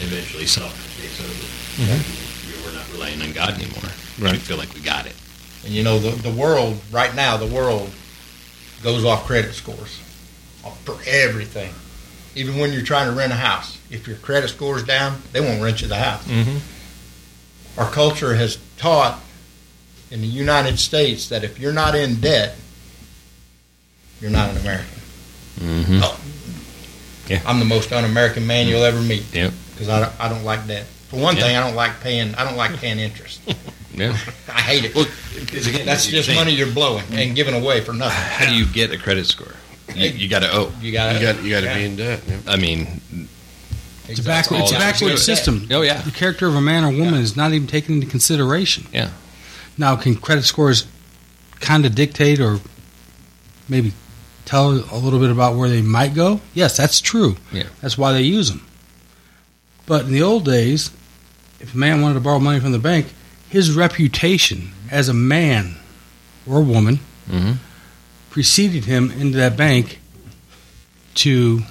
[0.00, 1.82] eventually self takes over.
[1.82, 3.82] We We're not relying on God anymore.
[3.82, 4.20] Right.
[4.20, 4.38] We Right.
[4.38, 5.14] feel like we got it.
[5.64, 7.90] And you know, the, the world, right now, the world
[8.82, 9.98] goes off credit scores
[10.84, 11.72] for everything.
[12.34, 15.62] Even when you're trying to rent a house, if your credit score's down, they won't
[15.62, 16.24] rent you the house.
[16.26, 17.80] Mm-hmm.
[17.80, 19.20] Our culture has taught
[20.10, 22.56] in the United States that if you're not in debt,
[24.20, 25.00] you're not an American.
[25.58, 26.00] Mm-hmm.
[26.02, 26.20] Oh.
[27.28, 27.42] Yeah.
[27.46, 29.24] I'm the most un-American man you'll ever meet.
[29.32, 30.84] Because I don't, I don't like debt.
[31.08, 31.42] For one Yeah.
[31.44, 32.34] thing, I don't like paying.
[32.34, 33.40] I don't like paying interest.
[33.94, 34.16] Yeah.
[34.48, 34.94] I hate it.
[34.94, 35.06] Well,
[35.46, 38.16] 'cause again, That's just think, money you're blowing and giving away for nothing.
[38.18, 39.52] How do you get a credit score?
[39.94, 40.72] You, you got to owe.
[40.80, 42.22] You got You got you got to be in debt.
[42.28, 42.36] Yeah.
[42.46, 43.00] I mean,
[44.08, 45.66] It's a backward, it's a backward system.
[45.72, 48.86] oh yeah, The character of a man or woman is not even taken into consideration.
[48.92, 49.10] Yeah.
[49.76, 50.86] Now, can credit scores
[51.60, 52.60] kind of dictate or
[53.68, 53.92] maybe
[54.44, 56.40] tell a little bit about where they might go?
[56.54, 57.36] Yes, that's true.
[57.52, 57.64] Yeah.
[57.80, 58.66] That's why they use them.
[59.86, 60.90] But in the old days,
[61.60, 63.12] if a man wanted to borrow money from the bank,
[63.50, 65.76] his reputation as a man
[66.46, 67.58] or woman Mhm.
[68.30, 69.98] preceded him into that bank
[71.16, 71.62] to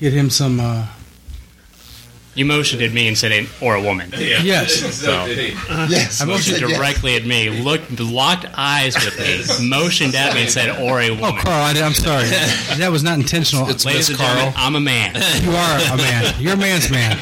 [0.00, 0.60] get him some.
[0.60, 0.86] Uh,
[2.36, 6.20] You motioned at me and said, "An- "Or a woman." yes, So Yes.
[6.20, 6.70] I motioned Yes.
[6.76, 11.08] directly at me, looked, locked eyes with me, motioned at me, and said, "Or a
[11.08, 11.40] oh, woman.
[11.40, 11.42] Oh.
[11.42, 12.28] Carl, I, am sorry.
[12.76, 13.68] That was not intentional.
[13.70, 14.52] It's Ladies Miss and Carl.
[14.54, 15.14] I'm a man.
[15.42, 16.34] You are a man.
[16.38, 17.16] You're a man's man.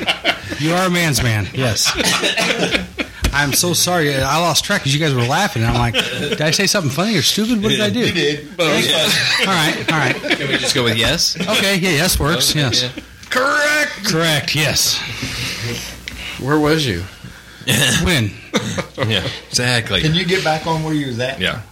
[0.59, 1.49] You are a man's man.
[1.55, 1.93] Yes.
[3.33, 4.15] I'm so sorry.
[4.15, 5.63] I lost track because you guys were laughing.
[5.63, 7.63] And I'm like, did I say something funny or stupid?
[7.63, 8.01] What did I do?
[8.01, 8.49] You did.
[8.59, 9.93] All right.
[9.93, 10.17] All right.
[10.17, 11.37] Can we just go with yes?
[11.41, 11.77] Okay.
[11.77, 11.91] Yeah.
[11.91, 12.55] Yes works.
[12.55, 12.83] Yes.
[12.83, 13.03] Yeah.
[13.35, 14.05] Correct.
[14.07, 14.55] Correct.
[14.55, 14.99] Yes.
[16.41, 17.01] Where was you?
[18.05, 18.31] when?
[19.09, 19.27] Yeah.
[19.49, 20.01] Exactly.
[20.03, 21.41] Can you get back on where you was at?
[21.41, 21.63] Yeah.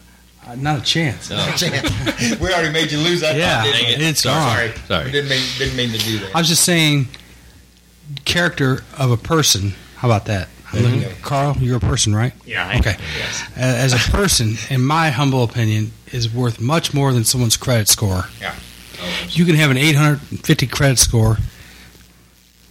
[0.47, 1.31] Uh, not a chance.
[1.33, 1.57] Oh,
[2.41, 3.37] we already made you lose that.
[3.37, 3.63] Yeah.
[3.63, 4.05] thought, didn't we?
[4.07, 4.69] It's Sorry.
[4.71, 4.77] gone.
[4.87, 5.05] Sorry.
[5.07, 6.35] We didn't mean didn't mean to do that.
[6.35, 7.07] I was just saying,
[8.25, 9.75] character of a person.
[9.97, 10.49] How about that?
[10.73, 12.33] I'm looking at- Carl, you're a person, right?
[12.45, 12.67] Yeah.
[12.67, 12.97] I, Okay.
[13.19, 13.43] Yes.
[13.57, 18.25] As a person, in my humble opinion, is worth much more than someone's credit score.
[18.41, 18.55] Yeah.
[19.31, 21.39] You can have an 850 credit score,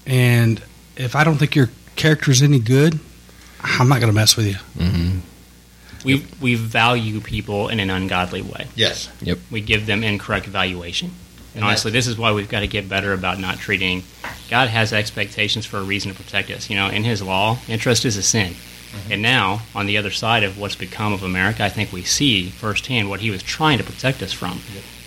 [0.05, 0.61] and
[0.95, 2.99] if I don't think your character is any good,
[3.61, 4.55] I'm not going to mess with you.
[4.83, 5.19] hmm
[6.03, 8.67] We we value people in an ungodly way.
[8.75, 9.09] Yes.
[9.21, 9.39] Yep.
[9.51, 11.11] We give them incorrect valuation.
[11.53, 14.03] And And honestly, this is why we've got to get better about not treating.
[14.49, 16.69] God has expectations for a reason to protect us.
[16.69, 18.55] You know, in His law, interest is a sin.
[19.09, 22.49] And now, on the other side of what's become of America, I think we see
[22.49, 24.59] firsthand what He was trying to protect us from.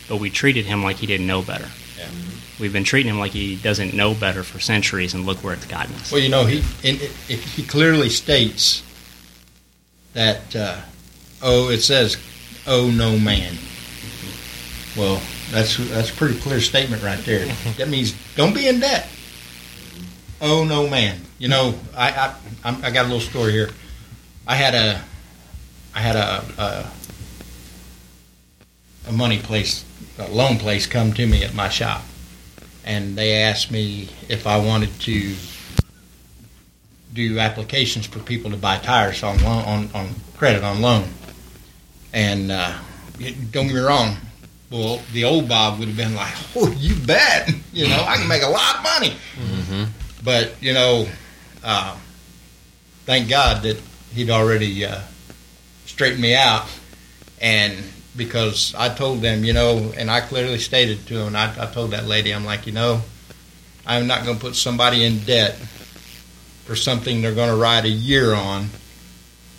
[0.08, 1.68] But we treated Him like He didn't know better.
[1.98, 2.08] Yeah.
[2.60, 5.66] We've been treating Him like He doesn't know better for centuries, and look where it's
[5.66, 6.12] gotten us.
[6.12, 8.82] Well, you know, he in, it, it, he clearly states
[10.14, 10.80] that uh,
[11.42, 12.16] oh, it says,
[12.66, 13.54] "Oh, no man."
[14.96, 17.46] Well, that's that's a pretty clear statement right there.
[17.76, 19.08] That means don't be in debt.
[20.40, 21.20] Oh, no man.
[21.38, 23.70] You know, I I, I'm, got a little story here.
[24.46, 25.02] I had a
[25.94, 26.90] I had a a,
[29.08, 29.84] a money place,
[30.18, 32.02] loan place, come to me at my shop,
[32.84, 35.34] and they asked me if I wanted to
[37.12, 41.08] do applications for people to buy tires on loan, on, on credit on loan.
[42.12, 42.72] And uh,
[43.50, 44.16] don't get me wrong,
[44.70, 47.50] well, the old Bob would have been like, "Oh, you bet!
[47.72, 49.84] You know, I can make a lot of money." hmm
[50.22, 51.08] But you know,
[51.62, 51.96] uh,
[53.04, 53.80] thank God that
[54.14, 55.00] he'd already uh,
[55.86, 56.66] straightened me out,
[57.40, 57.76] and
[58.16, 61.90] because I told them, you know, and I clearly stated to them, I, I told
[61.92, 63.02] that lady, I'm like, you know,
[63.86, 65.54] I'm not going to put somebody in debt
[66.64, 68.68] for something they're going to ride a year on,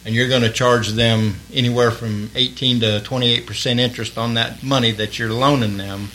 [0.06, 4.64] and you're going to charge them anywhere from 18 to 28 percent interest on that
[4.64, 6.08] money that you're loaning them.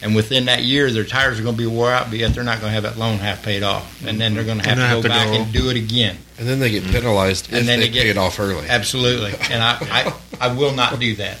[0.00, 2.44] And within that year, their tires are going to be wore out, but yet they're
[2.44, 4.78] not going to have that loan half paid off, and then they're going to have
[4.78, 6.16] And to go to back go- and do it again.
[6.38, 8.68] And then they get penalized And if then they, they get- pay it off early.
[8.68, 9.32] Absolutely.
[9.50, 9.76] And I,
[10.40, 11.38] I, I will not do that.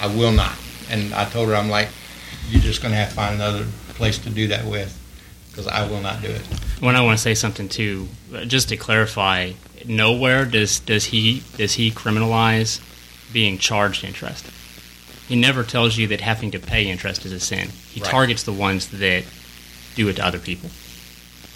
[0.00, 0.54] I will not.
[0.90, 1.88] And I told her, I'm like,
[2.48, 4.96] you're just going to have to find another place to do that with.
[5.50, 6.42] because I will not do it.
[6.80, 9.52] When I want to say something too, uh, just to clarify,
[9.86, 12.80] nowhere does does he does he criminalize
[13.32, 14.44] being charged interest.
[15.26, 17.70] He never tells you that having to pay interest is a sin.
[17.90, 18.10] He Right.
[18.10, 19.24] targets the ones that
[19.96, 20.70] do it to other people.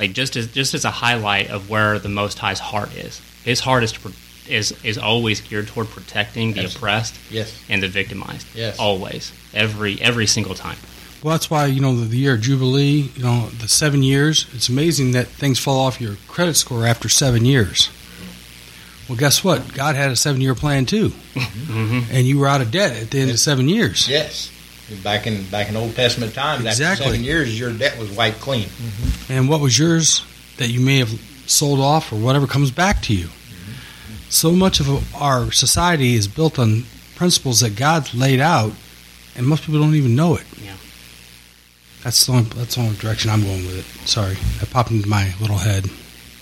[0.00, 3.20] Like just as just as a highlight of where the Most High's heart is.
[3.44, 4.12] His heart is to,
[4.48, 6.76] is is always geared toward protecting the Absolutely.
[6.78, 7.62] oppressed Yes.
[7.68, 8.46] and the victimized.
[8.54, 8.78] Yes.
[8.78, 10.78] always, every every single time.
[11.22, 13.10] Well, that's why you know the, the year of jubilee.
[13.14, 14.46] You know the seven years.
[14.54, 17.90] It's amazing that things fall off your credit score after seven years.
[19.08, 19.74] Well, guess what?
[19.74, 23.18] God had a seven-year plan too, hmm and you were out of debt at the
[23.20, 24.08] end of seven years.
[24.08, 24.50] Yes.
[25.04, 26.84] Back in back in Old Testament times, Exactly.
[27.04, 28.64] after seven years, your debt was wiped clean.
[28.68, 29.32] Mm-hmm.
[29.32, 30.24] And what was yours
[30.56, 31.10] that you may have
[31.46, 33.26] sold off or whatever comes back to you.
[33.26, 34.12] Mm-hmm.
[34.30, 36.84] So much of our society is built on
[37.16, 38.72] principles that God laid out,
[39.36, 40.44] and most people don't even know it.
[40.62, 40.74] Yeah.
[42.02, 44.08] That's the only, that's the only direction I'm going with it.
[44.08, 45.84] Sorry, that popped into my little head.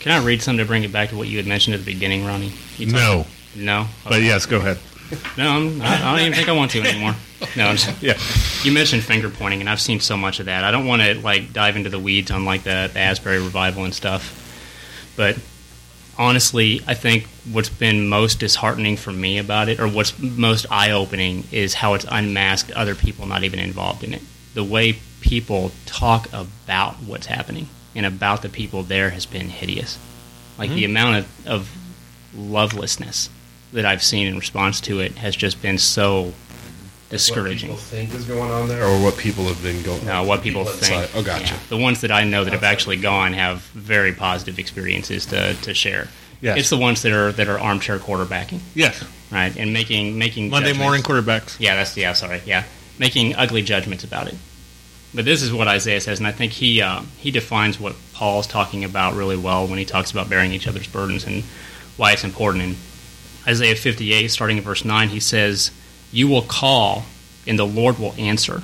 [0.00, 1.92] Can I read something to bring it back to what you had mentioned at the
[1.92, 2.52] beginning, Ronnie?
[2.76, 3.88] You talked- No, No?
[4.08, 4.78] but yes, go ahead.
[5.36, 7.14] No, I'm, I I don't even think I want to anymore.
[7.56, 8.18] No, I'm just- Yeah.
[8.62, 10.64] you mentioned finger pointing, and I've seen so much of that.
[10.64, 13.84] I don't want to like dive into the weeds on like the, the Asbury revival
[13.84, 15.36] and stuff, but
[16.18, 20.90] honestly, I think what's been most disheartening for me about it, or what's most eye
[20.90, 24.22] opening, is how it's unmasked other people not even involved in it.
[24.54, 29.98] The way people talk about what's happening and about the people there has been hideous.
[30.58, 30.90] Like the mm-hmm.
[30.90, 31.76] amount of, of
[32.36, 33.30] lovelessness
[33.72, 36.32] that I've seen in response to it has just been so
[37.10, 37.70] discouraging.
[37.70, 40.04] What people think is going on there, or what people have been going.
[40.04, 41.02] No, what people think.
[41.02, 41.18] inside.
[41.18, 41.54] Oh, gotcha.
[41.54, 41.60] Yeah.
[41.68, 45.74] The ones that I know that have actually gone have very positive experiences to, to
[45.74, 46.08] share.
[46.40, 46.58] Yes.
[46.58, 49.02] It's the ones that are that are armchair quarterbacking, Yes.
[49.32, 49.54] right?
[49.56, 50.84] And making making Monday judgments.
[50.84, 51.56] morning quarterbacks.
[51.58, 52.12] Yeah, that's yeah.
[52.12, 52.64] Sorry, yeah,
[52.98, 54.36] making ugly judgments about it.
[55.14, 58.46] But this is what Isaiah says, and I think he uh, he defines what Paul's
[58.46, 61.42] talking about really well when he talks about bearing each other's burdens and
[61.96, 62.62] why it's important.
[62.62, 62.76] In
[63.48, 65.70] Isaiah 58, starting in verse 9, he says,
[66.12, 67.06] "You will call,
[67.48, 68.62] and the Lord will answer.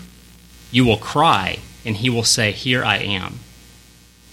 [0.70, 3.40] You will cry, and He will say, Here I am.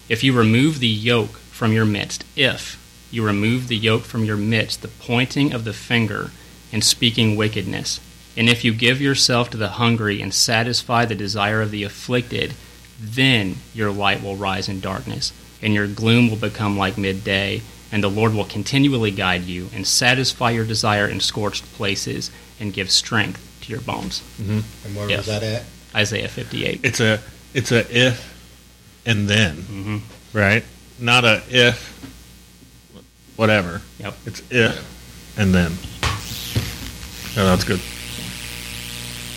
[0.10, 2.78] If you remove the yoke from your midst, if
[3.12, 6.32] you remove the yoke from your midst, the pointing of the finger
[6.72, 8.00] and speaking wickedness,
[8.36, 12.54] and if you give yourself to the hungry and satisfy the desire of the afflicted,
[13.00, 18.04] then your light will rise in darkness, and your gloom will become like midday, and
[18.04, 22.90] the Lord will continually guide you and satisfy your desire in scorched places and give
[22.92, 24.22] strength to your bones.
[24.40, 24.64] And
[24.96, 25.18] where Yes.
[25.20, 25.64] was that at?
[25.94, 26.82] Isaiah 58.
[26.84, 27.20] It's a
[27.54, 28.32] it's a if
[29.06, 29.98] and then, hmm
[30.34, 30.64] right?
[31.00, 31.90] Not a if
[33.36, 33.82] whatever.
[34.00, 34.18] Yep.
[34.26, 35.74] It's if and then.
[37.36, 37.80] Yeah, that's good.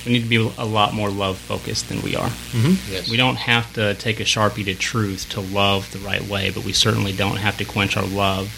[0.05, 2.29] We need to be a lot more love focused than we are.
[2.29, 2.93] Mm-hmm.
[2.93, 3.11] Yes.
[3.11, 6.65] We don't have to take a sharpie to truth to love the right way, but
[6.65, 8.53] we certainly don't have to quench our love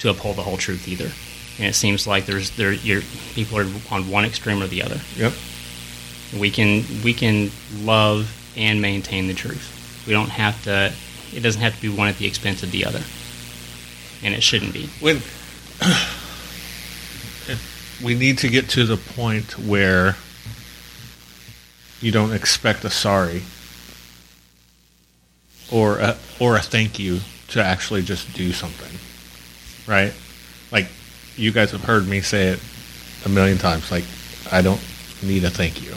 [0.00, 1.10] to uphold the whole truth either.
[1.58, 3.02] And it seems like there's there you're,
[3.34, 5.00] people are on one extreme or the other.
[5.16, 5.32] Yep.
[6.38, 7.50] We can we can
[7.82, 10.04] love and maintain the truth.
[10.06, 10.92] We don't have to.
[11.34, 13.02] It doesn't have to be one at the expense of the other,
[14.22, 14.88] and it shouldn't be.
[15.00, 15.22] When
[18.02, 20.16] we need to get to the point where
[22.02, 23.42] you don't expect a sorry
[25.70, 28.98] or a, or a thank you to actually just do something,
[29.86, 30.12] right?
[30.70, 30.88] Like
[31.36, 32.60] you guys have heard me say it
[33.24, 33.90] a million times.
[33.90, 34.04] Like
[34.50, 34.82] I don't
[35.22, 35.94] need a thank you,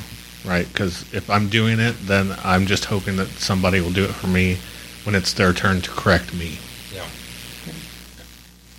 [0.50, 0.68] right?
[0.68, 4.28] Because if I'm doing it, then I'm just hoping that somebody will do it for
[4.28, 4.58] me
[5.04, 6.60] when it's their turn to correct me.
[6.94, 7.08] Yeah.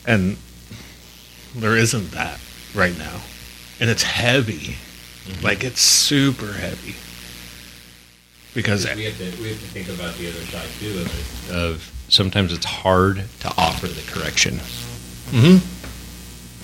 [0.06, 0.36] And
[1.54, 2.40] there isn't that
[2.74, 3.20] right now.
[3.80, 4.76] And it's heavy.
[5.24, 5.44] Mm-hmm.
[5.44, 6.94] Like it's super heavy.
[8.56, 11.54] Because we have to we have to think about the other side too of it.
[11.54, 14.54] Of sometimes it's hard to offer the correction.
[15.30, 15.58] Mm-hmm.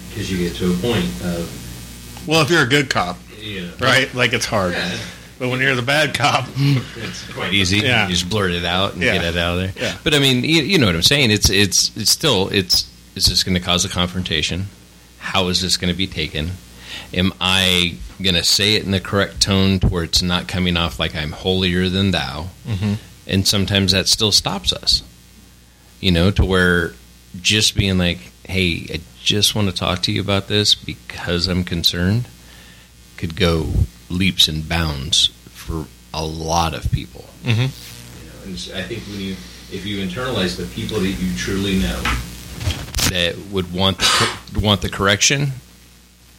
[0.08, 4.12] because you get to a point of well, if you're a good cop, know, right?
[4.14, 4.72] Like it's hard.
[4.72, 4.96] Yeah.
[5.38, 7.78] But when you're the bad cop, it's quite easy.
[7.78, 8.04] Yeah.
[8.06, 9.14] You just blurt it out and Yeah.
[9.14, 9.84] get it out of there.
[9.84, 9.98] Yeah.
[10.02, 11.30] But I mean, you, you know what I'm saying?
[11.30, 14.66] It's it's it's still it's is this going to cause a confrontation?
[15.18, 16.52] How is this going to be taken?
[17.14, 20.76] Am I going to say it in the correct tone to where it's not coming
[20.76, 22.50] off like I'm holier than thou?
[22.66, 22.98] Mhm.
[23.26, 25.02] And sometimes that still stops us.
[26.00, 26.94] You know, to where
[27.40, 31.62] just being like, "Hey, I just want to talk to you about this because I'm
[31.64, 32.24] concerned,"
[33.16, 37.24] could go leaps and bounds for a lot of people.
[37.44, 37.56] Mhm.
[37.56, 37.70] You know,
[38.44, 39.36] and I think when you
[39.70, 42.02] if you internalize the people that you truly know,
[43.08, 45.52] that would want the want the correction,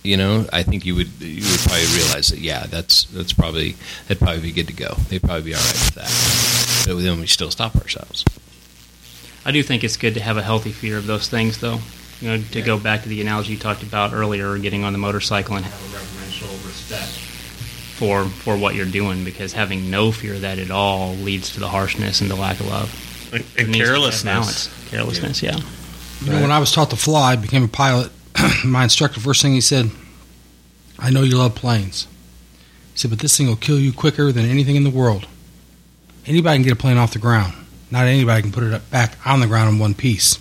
[0.03, 3.75] you know, I think you would you would probably realize that yeah, that's that's probably
[4.07, 4.95] that'd probably be good to go.
[5.09, 6.85] They'd probably be all right with that.
[6.87, 8.25] But then we still stop ourselves.
[9.45, 11.79] I do think it's good to have a healthy fear of those things, though.
[12.21, 14.99] You know, to go back to the analogy you talked about earlier, getting on the
[14.99, 17.09] motorcycle and have a reverential respect
[17.97, 21.59] for for what you're doing, because having no fear of that at all leads to
[21.59, 23.29] the harshness and the lack of love.
[23.33, 24.23] And, There and needs to be that carelessness.
[24.23, 24.89] balance.
[24.89, 25.59] Carelessness, yeah.
[26.21, 28.09] You know, when I was taught to fly, I became a pilot,
[28.65, 29.91] my instructor, first thing he said,
[30.99, 32.07] I know you love planes.
[32.93, 35.27] He said, but this thing will kill you quicker than anything in the world.
[36.25, 37.53] Anybody can get a plane off the ground.
[37.91, 40.39] Not anybody can put it up back on the ground in one piece.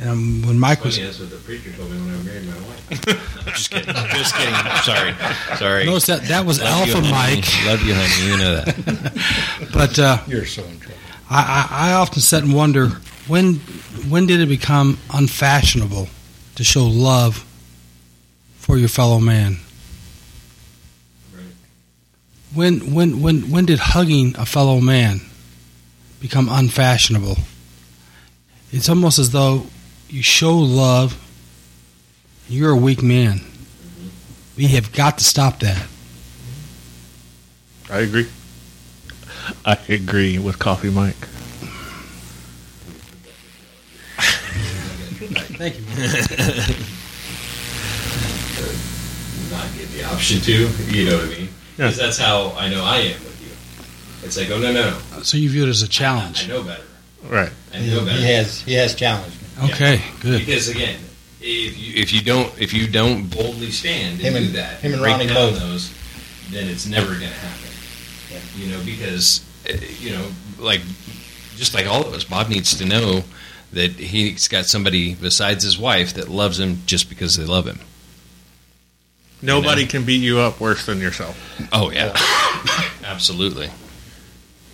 [0.00, 2.46] And um, when Mike was, Funny, that's what the preacher told me when I married
[2.46, 3.44] my wife.
[3.46, 3.94] Just kidding.
[3.94, 4.54] Just kidding.
[4.82, 5.14] Sorry.
[5.56, 5.86] Sorry.
[5.86, 7.10] notice that that was Love Alpha honey.
[7.10, 8.30] Mike, Love you, honey.
[8.30, 9.70] You know that.
[9.72, 10.96] but uh, You're so in trouble.
[11.30, 12.88] I, I, I often sit and wonder
[13.26, 13.54] when
[14.08, 16.08] when did it become unfashionable
[16.58, 17.46] to show love
[18.56, 19.58] for your fellow man?
[22.52, 25.20] When when when when did hugging a fellow man
[26.18, 27.38] become unfashionable?
[28.72, 29.66] It's almost as though
[30.08, 31.16] you show love.
[32.48, 33.40] You're a weak man.
[34.56, 35.86] We have got to stop that.
[37.88, 38.26] I agree.
[39.64, 41.28] I agree with Coffee Mike.
[45.58, 45.82] Thank you.
[49.50, 50.52] Not get the option to,
[50.92, 51.48] you know what I mean?
[51.76, 51.86] Yeah.
[51.88, 54.26] Because that's how I know I am with you.
[54.26, 55.22] It's like, oh no, no, no.
[55.22, 56.44] So you view it as a challenge.
[56.44, 56.82] I know better.
[57.24, 57.50] Right.
[57.72, 58.18] I He, know better.
[58.18, 59.70] he has he has challenged me.
[59.70, 60.44] Okay, good.
[60.44, 61.00] Because again,
[61.40, 64.80] if you if you don't if you don't boldly stand and Him and- do that,
[64.80, 65.60] him and break Ronnie down both.
[65.60, 65.94] those,
[66.50, 67.70] then it's never going to happen.
[68.30, 68.38] Yeah.
[68.56, 70.26] You know, because uh, you know,
[70.58, 70.80] like
[71.56, 73.22] just like all of us, Bob needs to know
[73.72, 77.78] that he's got somebody besides his wife that loves him just because they love him.
[79.40, 79.88] Nobody know.
[79.90, 81.38] can beat you up worse than yourself.
[81.72, 82.12] Oh yeah,
[83.04, 83.70] absolutely.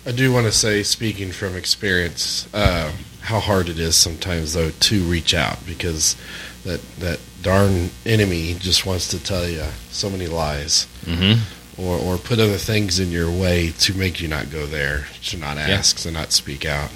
[0.07, 2.91] I do want to say, speaking from experience, uh,
[3.21, 6.15] how hard it is sometimes though to reach out because
[6.63, 11.81] that that darn enemy just wants to tell you so many lies Mm-hmm.
[11.81, 15.37] or or put other things in your way to make you not go there, to
[15.37, 15.67] not Yeah.
[15.69, 16.89] ask, to not speak out.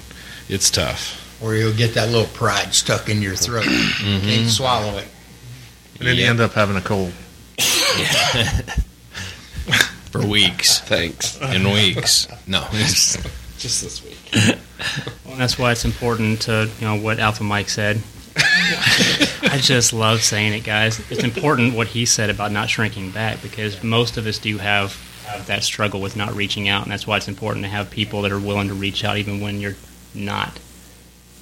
[0.48, 1.26] It's tough.
[1.42, 3.64] Or you'll get that little pride stuck in your throat.
[4.00, 4.26] Mm-hmm.
[4.26, 5.06] Can't swallow it.
[5.98, 7.12] And then you end up having a cold.
[10.10, 11.38] For weeks Thanks.
[11.40, 12.26] In weeks.
[12.46, 13.16] No, it's,
[13.58, 14.16] Just this week.
[15.26, 18.00] Well, that's why it's important to, you know, what Alpha Mike said.
[18.36, 20.98] I just love saying it, guys.
[21.10, 24.96] It's important what he said about not shrinking back because most of us do have,
[25.26, 28.22] have that struggle with not reaching out, and that's why it's important to have people
[28.22, 29.76] that are willing to reach out even when you're
[30.14, 30.58] not.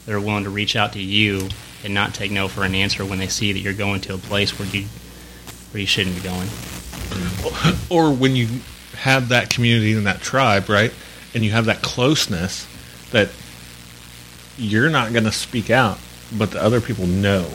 [0.09, 1.51] That are willing to reach out to you
[1.85, 4.17] and not take no for an answer when they see that you're going to a
[4.19, 4.87] place where you
[5.71, 6.49] where you shouldn't be going.
[7.91, 8.49] Or when you
[8.97, 10.95] have that community and that tribe, right?
[11.35, 12.67] And you have that closeness
[13.11, 13.29] that
[14.57, 15.99] you're not going to speak out,
[16.39, 17.47] but the other people know.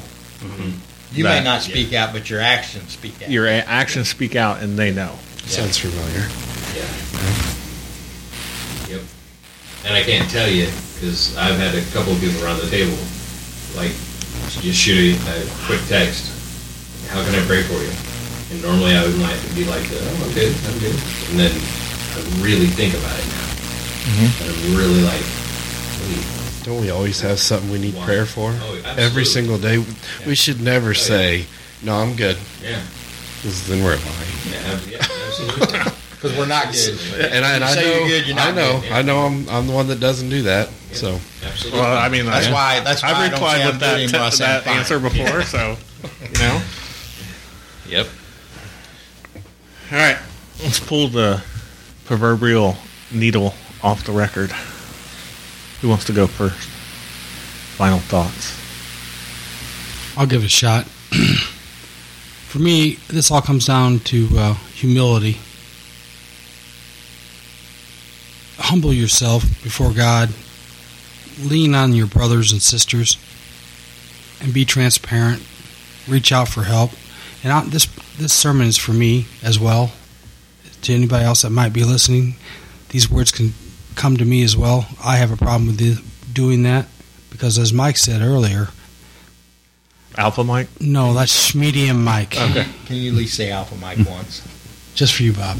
[1.11, 3.31] You That- may not speak out, but your actions speak out.
[3.31, 5.17] Your actions speak out and they know.
[5.47, 6.29] Sounds familiar.
[6.75, 7.49] Yep.
[9.85, 12.95] And I can't tell you because I've had a couple of people around the table,
[13.75, 13.91] like
[14.61, 16.31] just shoot a, a quick text.
[17.09, 17.91] How can I pray for you?
[18.51, 20.95] And normally I would like to be like, oh, I'm good, I'm good.
[21.29, 23.49] And then I really think about it now.
[24.07, 24.43] Mm-hmm.
[24.43, 25.23] And I'm really like,
[26.07, 28.05] wait, Don't we always have something we need Why?
[28.05, 28.51] prayer for?
[28.53, 29.83] Oh, Every single day.
[30.25, 31.11] We should never oh, yeah.
[31.11, 31.45] say,
[31.81, 32.81] "No, I'm good," yeah,
[33.37, 34.37] because then we're lying.
[34.49, 35.79] yeah, yeah absolutely.
[36.23, 36.97] Because we're not good.
[37.33, 38.97] And I, and You I say know, you're good, you're I know, good, yeah.
[38.97, 40.69] I know, I'm, I'm the one that doesn't do that.
[40.93, 41.81] So absolutely.
[41.81, 42.79] Well, I mean, That's I, why.
[42.79, 44.21] That's why I I've don't replied say I'm with that, anymore.
[44.21, 45.75] I say I'm that answer before, so,
[46.21, 46.61] you know.
[47.89, 48.07] yep.
[49.91, 50.17] All right,
[50.63, 51.43] let's pull the
[52.05, 52.77] proverbial
[53.11, 53.53] needle
[53.83, 54.51] off the record.
[55.81, 56.69] Who wants to go first?
[57.77, 58.57] Final thoughts.
[60.17, 60.85] I'll give it a shot.
[62.47, 65.37] For me, this all comes down to uh, humility.
[68.73, 70.31] Humble yourself before God.
[71.39, 73.19] Lean on your brothers and sisters,
[74.41, 75.43] and be transparent.
[76.07, 76.89] Reach out for help.
[77.43, 77.85] And I, this
[78.17, 79.91] this sermon is for me as well.
[80.81, 82.33] To anybody else that might be listening,
[82.89, 83.53] these words can
[83.93, 84.87] come to me as well.
[85.05, 86.03] I have a problem with the,
[86.33, 86.87] doing that
[87.29, 88.69] because, as Mike said earlier,
[90.17, 90.81] Alpha Mike?
[90.81, 92.35] no, that's medium Mike.
[92.35, 92.65] Okay.
[92.87, 94.41] Can you at least say Alpha Mike once?
[94.95, 95.59] Just for you, Bob.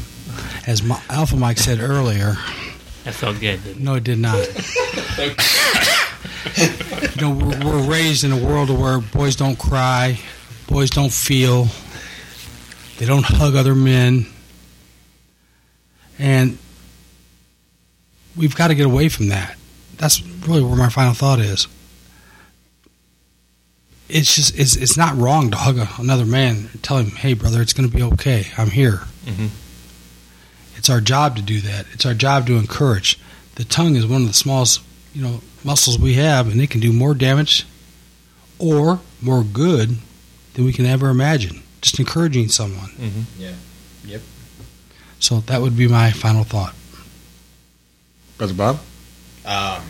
[0.66, 2.34] As Mi- Alpha Mike said earlier,
[3.04, 3.84] That felt good, didn't it?
[3.84, 4.38] no, it did not.
[6.56, 10.18] you know, we're, we're raised in a world where boys don't cry,
[10.66, 11.68] boys don't feel,
[12.98, 14.26] They don't hug other men.
[16.18, 16.58] And
[18.36, 19.56] we've got to get away from that.
[19.96, 21.66] That's really where my final thought is.
[24.08, 27.32] It's just it's it's not wrong to hug a, another man and tell him, "Hey,
[27.34, 28.46] brother, it's going to be okay.
[28.58, 29.48] I'm here." Mhm.
[30.84, 31.86] It's our job to do that.
[31.94, 33.18] It's our job to encourage.
[33.54, 34.82] The tongue is one of the smallest,
[35.14, 37.66] you know, muscles we have, and it can do more damage
[38.58, 39.96] or more good
[40.52, 41.62] than we can ever imagine.
[41.80, 42.90] Just encouraging someone.
[42.90, 43.22] Mm-hmm.
[45.20, 46.74] So that would be my final thought.
[48.36, 48.76] Brother Bob?
[49.46, 49.82] Um,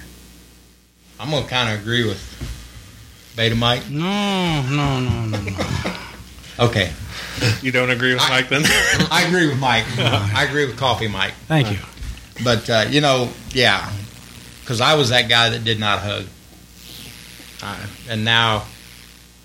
[1.18, 2.22] I'm gonna kind of agree with
[3.34, 3.90] Beta Mike.
[3.90, 5.94] No, no, no, no, no.
[6.58, 6.92] Okay,
[7.62, 8.62] You don't agree with I- Mike then?
[9.10, 9.84] I agree with Mike.
[9.98, 11.34] I agree with Coffee Mike.
[11.48, 11.78] Thank you.
[12.44, 13.92] But uh, you know, yeah,
[14.60, 16.26] because I was that guy that did not hug,
[17.62, 18.64] uh, and now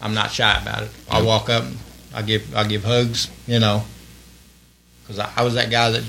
[0.01, 0.91] I'm not shy about it.
[1.09, 1.65] I walk up,
[2.13, 3.83] I give I give hugs, you know,
[5.01, 6.03] because I, I was that guy that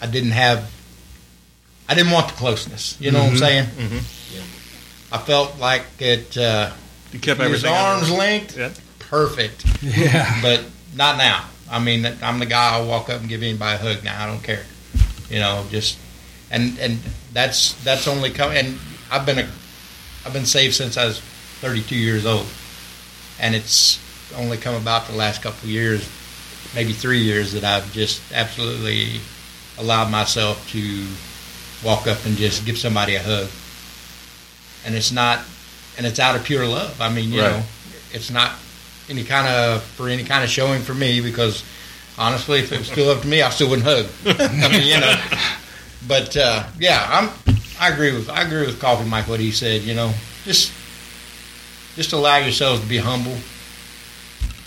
[0.00, 0.70] I didn't have.
[1.88, 2.96] I didn't want the closeness.
[3.00, 3.64] You know what I'm saying?
[3.66, 5.12] Mhm.
[5.12, 6.36] I felt like it.
[6.36, 6.72] Uh,
[7.16, 8.70] You kept his everything arms under- length, Yeah.
[8.98, 10.40] perfect Yeah.
[10.42, 10.60] but
[10.94, 11.44] not now.
[11.70, 12.74] I mean, I'm the guy.
[12.74, 14.22] I'll walk up and give anybody a hug now.
[14.22, 14.64] I don't care.
[15.30, 15.96] You know, just
[16.50, 16.98] and and
[17.32, 18.52] that's that's only come.
[18.52, 18.78] And
[19.10, 19.48] I've been a
[20.26, 21.20] I've been saved since I was
[21.60, 22.46] 32 years old,
[23.40, 23.98] and it's
[24.36, 26.06] only come about the last couple of years,
[26.74, 29.20] maybe three years, that I've just absolutely
[29.78, 31.06] allowed myself to
[31.82, 33.48] walk up and just give somebody a hug.
[34.84, 35.40] And it's not,
[35.96, 37.00] and it's out of pure love.
[37.00, 37.50] I mean, you Right.
[37.52, 37.62] know,
[38.12, 38.52] it's not
[39.08, 41.62] any kind of for any kind of showing for me because
[42.18, 44.06] honestly, if it was still up to me, I still wouldn't hug.
[44.40, 45.14] I mean, you know.
[46.08, 47.30] But uh, yeah, I'm.
[47.78, 49.82] I agree with I agree with Coffee Mike what he said.
[49.82, 50.12] You know,
[50.44, 50.72] just
[51.94, 53.36] just allow yourselves to be humble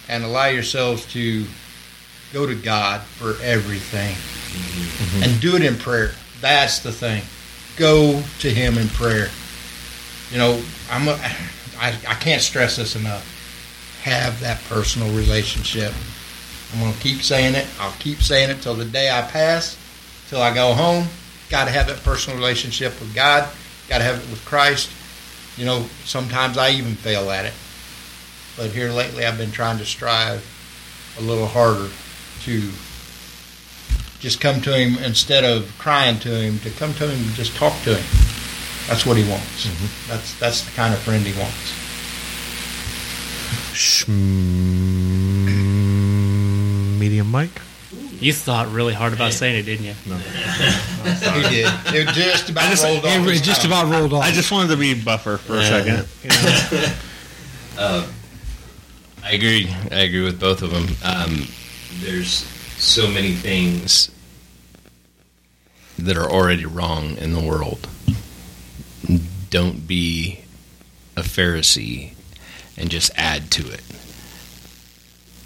[0.07, 1.45] and allow yourselves to
[2.33, 4.15] go to God for everything
[5.23, 6.11] and do it in prayer.
[6.41, 7.23] That's the thing.
[7.77, 9.29] Go to Him in prayer.
[10.31, 11.07] You know, I'm.
[11.07, 11.13] A,
[11.81, 13.23] I I can't stress this enough.
[14.03, 15.93] Have that personal relationship.
[16.73, 17.67] I'm going to keep saying it.
[17.79, 19.77] I'll keep saying it till the day I pass,
[20.29, 21.07] till I go home.
[21.49, 23.49] Got to have that personal relationship with God.
[23.87, 24.91] Got to have it with Christ.
[25.57, 27.53] You know, sometimes I even fail at it.
[28.55, 30.45] But here lately, I've been trying to strive
[31.17, 31.89] a little harder
[32.41, 32.71] to
[34.19, 37.55] just come to Him instead of crying to Him, to come to Him and just
[37.55, 38.38] talk to Him.
[38.89, 39.69] That's what He wants.
[40.07, 41.73] That's that's the kind of friend He wants.
[46.99, 47.61] Medium Mike?
[48.19, 49.93] You thought really hard about saying it, didn't you?
[50.05, 50.17] No.
[51.39, 51.71] He did.
[51.95, 53.27] It just about just- rolled off.
[53.27, 54.23] It just about rolled off.
[54.23, 56.05] I just wanted to be buffer for a second.
[56.23, 56.29] You
[57.77, 58.05] know?
[59.23, 59.69] I agree.
[59.91, 60.87] I agree with both of them.
[61.03, 61.47] Um,
[62.01, 62.29] there's
[62.77, 64.11] so many things
[65.97, 67.87] that are already wrong in the world.
[69.49, 70.41] Don't be
[71.15, 72.13] a Pharisee
[72.77, 73.81] and just add to it.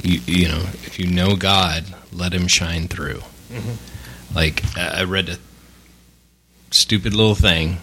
[0.02, 3.22] You, you know, if you know God, let Him shine through.
[3.52, 4.36] Mm-hmm.
[4.36, 5.38] Like I I read a
[6.72, 7.78] stupid little thing,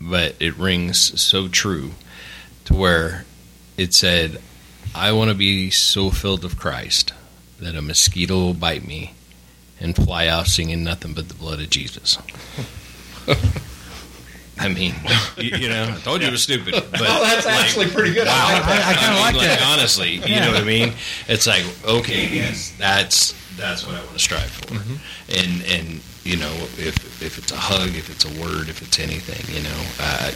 [0.00, 1.92] but it rings so true
[2.64, 3.24] to where
[3.76, 4.40] it said,
[4.94, 7.12] I want to be so filled with Christ
[7.60, 9.14] that a mosquito will bite me
[9.80, 12.18] and fly out singing nothing but the blood of Jesus.
[14.58, 14.94] I mean,
[15.36, 16.74] you, you know, I told you it was stupid.
[16.92, 18.26] But Oh, that's like, actually pretty good.
[18.26, 18.86] Wow, I like that.
[18.86, 19.62] I kinda mean, like that.
[19.66, 20.92] Honestly, you know what I mean?
[21.28, 24.74] It's like, okay, yes, that's that's what I want to strive for.
[25.32, 28.98] And and you know, if if it's a hug, if it's a word, if it's
[28.98, 30.30] anything, you know, uh,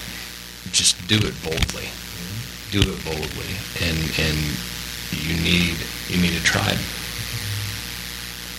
[0.73, 1.89] just do it boldly.
[2.73, 3.53] Do it boldly,
[3.85, 4.39] and and
[5.13, 5.77] you need
[6.09, 6.79] you need a tribe.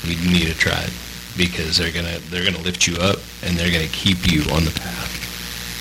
[0.04, 0.92] You need a tribe
[1.36, 4.72] because they're gonna they're gonna lift you up and they're gonna keep you on the
[4.72, 5.27] path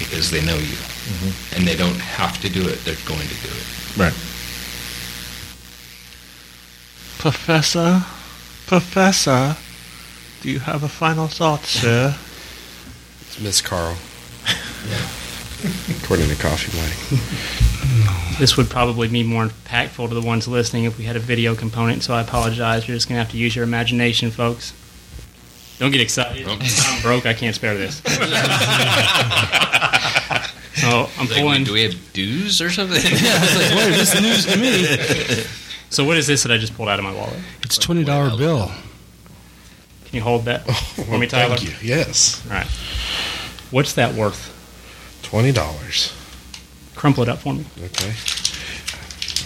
[0.09, 1.57] because they know you mm-hmm.
[1.57, 3.97] and they don't have to do it; they're going to do it.
[3.97, 4.15] Right.
[7.19, 8.05] Professor,
[8.67, 9.57] Professor,
[10.43, 12.17] do you have a final thought, sir?
[13.23, 13.97] It's Miss Carl.
[14.89, 15.09] yeah.
[16.03, 18.39] According to Coffee Mike.
[18.39, 21.55] This would probably be more impactful to the ones listening if we had a video
[21.55, 22.87] component, so I apologize.
[22.87, 24.75] You're just going to have to use your imagination, folks.
[25.79, 26.47] Don't get excited.
[26.49, 26.59] I'm
[27.03, 27.27] broke.
[27.27, 27.97] I can't spare this.
[30.77, 31.65] so I'm Like, pulling.
[31.65, 32.97] do we have dues or something?
[33.05, 33.13] Wait,
[33.93, 35.45] this is news to me.
[35.89, 37.39] So what is this that I just pulled out of my wallet?
[37.63, 38.67] It's a twenty dollar bill.
[40.05, 41.57] Can you hold that oh, for me, Tyler?
[41.57, 41.89] Thank you.
[41.89, 42.43] Yes.
[42.47, 42.67] All right.
[43.71, 44.53] What's that worth?
[45.23, 46.13] Twenty dollars.
[46.97, 47.65] Crumple it up for me.
[47.79, 48.09] Okay.
[48.09, 48.13] I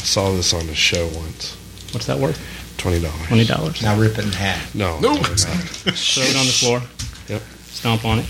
[0.02, 1.56] saw this on a show once.
[1.92, 2.38] What's that worth?
[2.80, 3.26] Twenty dollars.
[3.26, 3.82] Twenty dollars.
[3.82, 4.74] Now rip it in half.
[4.74, 4.98] No.
[5.00, 5.02] Nope.
[5.02, 5.26] no, no.
[5.26, 6.82] Throw it on the floor.
[7.28, 7.42] Yep.
[7.66, 8.26] Stomp on it.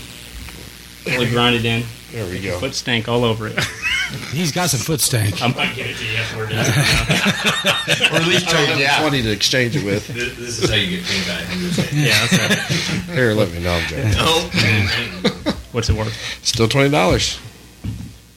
[1.05, 1.83] Really grind it in.
[2.11, 2.59] There we go.
[2.59, 3.57] Foot stank all over it.
[4.33, 5.41] He's got some foot stank.
[5.41, 6.65] I might give it to you after we're done.
[8.11, 8.99] Or at least trade it out.
[9.01, 10.07] Twenty to exchange it with.
[10.07, 11.49] This, this is how you get payback.
[11.51, 12.05] I'm just saying.
[12.05, 13.15] yeah, that's right.
[13.15, 13.71] Here, let me know.
[13.73, 15.53] I'm joking.
[15.71, 16.13] What's it worth?
[16.45, 17.39] Still twenty dollars.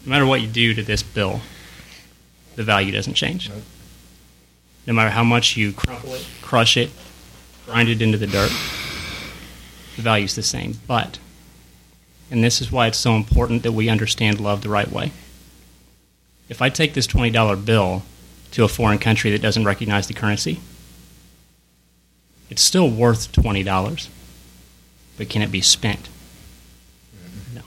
[0.07, 1.41] No matter what you do to this bill,
[2.55, 3.51] the value doesn't change.
[4.87, 6.91] No matter how much you crumple it, crush it,
[7.67, 8.51] grind it into the dirt,
[9.97, 10.79] the value's the same.
[10.87, 11.19] But,
[12.31, 15.13] and this is why it's so important that we understand love the right way.
[16.49, 18.03] If I take this $20 bill
[18.51, 20.61] to a foreign country that doesn't recognize the currency,
[22.51, 24.09] it's still worth $20.
[25.17, 26.09] But can it be spent?
[27.55, 27.63] No.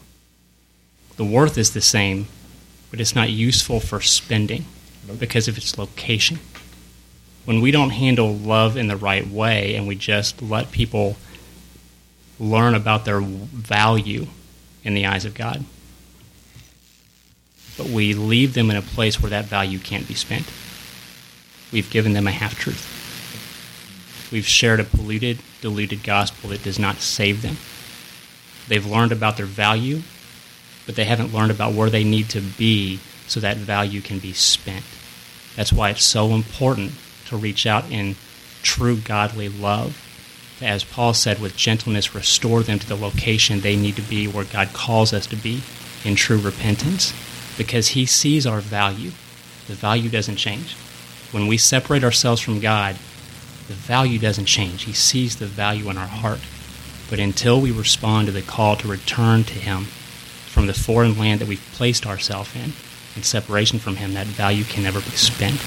[1.16, 2.28] The worth is the same,
[2.92, 4.66] but it's not useful for spending
[5.20, 6.40] because of its location.
[7.48, 11.16] When we don't handle love in the right way and we just let people
[12.42, 14.28] learn about their value
[14.84, 15.64] in the eyes of God,
[17.78, 20.52] but we leave them in a place where that value can't be spent,
[21.72, 24.30] we've given them a half truth.
[24.30, 27.56] We've shared a polluted, diluted gospel that does not save them.
[28.68, 30.02] They've learned about their value,
[30.86, 34.34] but they haven't learned about where they need to be so that value can be
[34.34, 34.84] spent.
[35.56, 36.92] That's why it's so important
[37.28, 38.16] to reach out in
[38.64, 40.04] true godly love.
[40.62, 44.46] As Paul said, with gentleness, restore them to the location they need to be where
[44.46, 45.62] God calls us to be
[46.04, 47.14] in true repentance
[47.58, 49.12] because He sees our value.
[49.68, 50.74] The value doesn't change.
[51.32, 52.96] When we separate ourselves from God,
[53.68, 54.84] the value doesn't change.
[54.84, 56.40] He sees the value in our heart.
[57.10, 61.42] But until we respond to the call to return to Him from the foreign land
[61.42, 62.74] that we've placed ourselves in,
[63.16, 65.60] in separation from Him, that value can never be spent.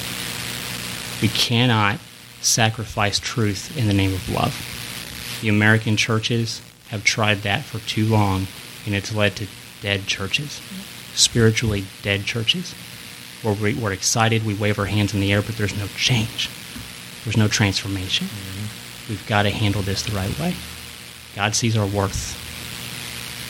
[1.22, 1.98] We cannot
[2.40, 5.38] sacrifice truth in the name of love.
[5.42, 8.46] The American churches have tried that for too long,
[8.86, 9.46] and it's led to
[9.82, 10.60] dead churches,
[11.14, 12.74] spiritually dead churches,
[13.42, 16.50] where we, we're excited, we wave our hands in the air, but there's no change.
[17.24, 18.26] There's no transformation.
[18.26, 19.12] Mm-hmm.
[19.12, 20.54] We've got to handle this the right way.
[21.34, 22.36] God sees our worth,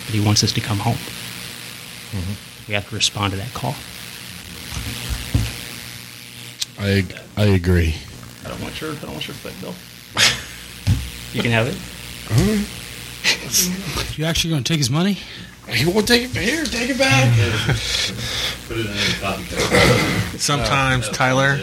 [0.07, 0.95] but He wants us to come home.
[0.95, 2.69] Mm-hmm.
[2.69, 3.75] We have to respond to that call.
[6.81, 7.05] I
[7.37, 7.95] I agree.
[8.45, 9.75] I don't want your, I don't want your foot, Bill.
[11.35, 11.77] you can have it.
[14.19, 15.19] You actually going to take his money?
[15.69, 16.65] He won't take it here.
[16.65, 17.29] Take it back.
[18.67, 20.39] Put it in the coffee.
[20.39, 21.61] Sometimes, Tyler,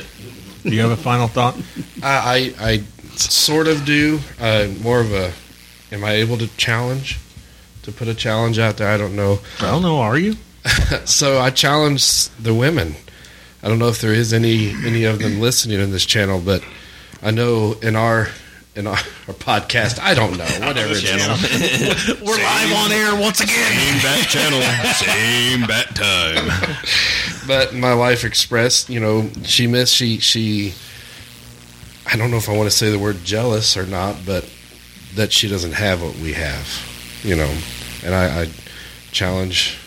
[0.63, 1.57] do you have a final thought?
[2.03, 2.77] I, I I
[3.15, 4.19] sort of do.
[4.39, 5.33] Uh, more of a.
[5.91, 7.19] Am I able to challenge?
[7.83, 9.39] To put a challenge out there, I don't know.
[9.59, 9.99] I don't know.
[9.99, 10.35] Are you?
[11.05, 12.95] So I challenge the women.
[13.63, 16.63] I don't know if there is any any of them listening in this channel, but
[17.21, 18.27] I know in our
[18.75, 18.93] in our,
[19.27, 21.35] our podcast, I don't know whatever channel.
[22.23, 23.71] We're live on air once again.
[23.71, 24.61] Same bat channel,
[24.93, 26.77] same bat time.
[27.47, 30.73] but my wife expressed, you know, she missed she she.
[32.05, 34.47] I don't know if I want to say the word jealous or not, but
[35.15, 36.67] that she doesn't have what we have,
[37.23, 37.57] you know,
[38.05, 38.49] and I, I
[39.11, 39.77] challenge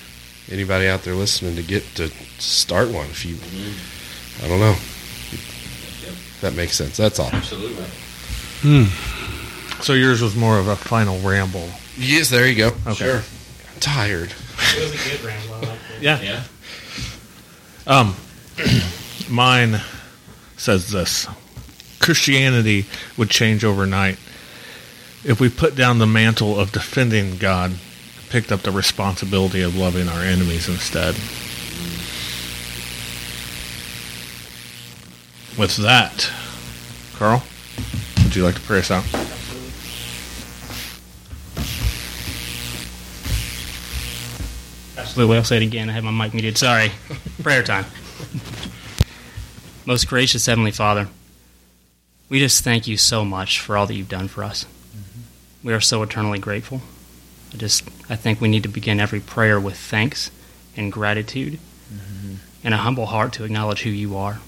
[0.51, 2.11] anybody out there listening to get to
[2.41, 3.37] start one if you.
[4.45, 4.77] I don't know.
[6.41, 6.97] That makes sense.
[6.97, 7.31] That's all.
[7.33, 7.85] Absolutely.
[9.83, 11.69] So yours was more of a final ramble.
[11.97, 12.69] Yes, there you go.
[12.87, 12.95] Okay.
[12.95, 13.17] Sure.
[13.17, 14.33] I'm tired.
[14.59, 15.55] It was a good ramble.
[15.55, 16.03] I liked it.
[16.03, 16.21] Yeah.
[16.21, 16.43] Yeah.
[17.87, 18.17] Um,
[19.31, 19.81] mine
[20.57, 21.27] says this:
[21.99, 22.87] Christianity
[23.17, 24.19] would change overnight
[25.25, 27.81] if we put down the mantle of defending God, and
[28.31, 31.17] picked up the responsibility of loving our enemies instead.
[35.61, 36.33] With that,
[37.17, 37.43] Carl,
[38.25, 39.05] would you like to pray us out?
[44.97, 45.37] Absolutely.
[45.37, 45.91] I'll say it again.
[45.91, 46.57] I had my mic muted.
[46.57, 46.93] Sorry.
[47.43, 47.85] Prayer time.
[49.85, 51.09] Most gracious Heavenly Father,
[52.31, 54.65] we just thank you so much for all that you've done for us.
[54.65, 55.67] Mm-hmm.
[55.69, 56.81] We are so eternally grateful.
[57.53, 60.31] I just, I think we need to begin every prayer with thanks
[60.75, 61.59] and gratitude
[61.93, 62.37] mm-hmm.
[62.65, 64.41] and a humble heart to acknowledge who you are.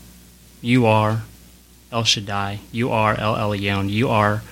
[0.63, 1.23] You are
[1.91, 2.61] El Shaddai.
[2.71, 3.91] You are El Elyon.
[3.91, 4.43] You are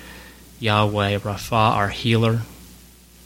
[0.59, 2.41] Yahweh, Rapha, our healer.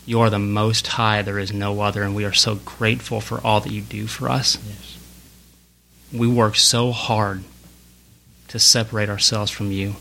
[0.07, 3.41] You are the most high, there is no other, and we are so grateful for
[3.45, 4.59] all that you do for us.
[4.66, 4.99] Yes.
[6.12, 7.43] We work so hard
[8.49, 9.97] to separate ourselves from you,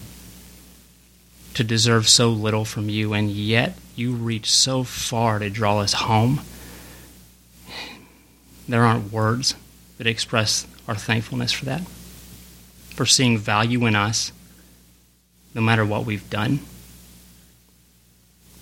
[1.54, 5.94] to deserve so little from you, and yet you reach so far to draw us
[5.94, 6.42] home.
[8.68, 9.56] There aren't words
[9.98, 11.82] that express our thankfulness for that,
[12.94, 14.32] for seeing value in us,
[15.54, 16.60] no matter what we've done,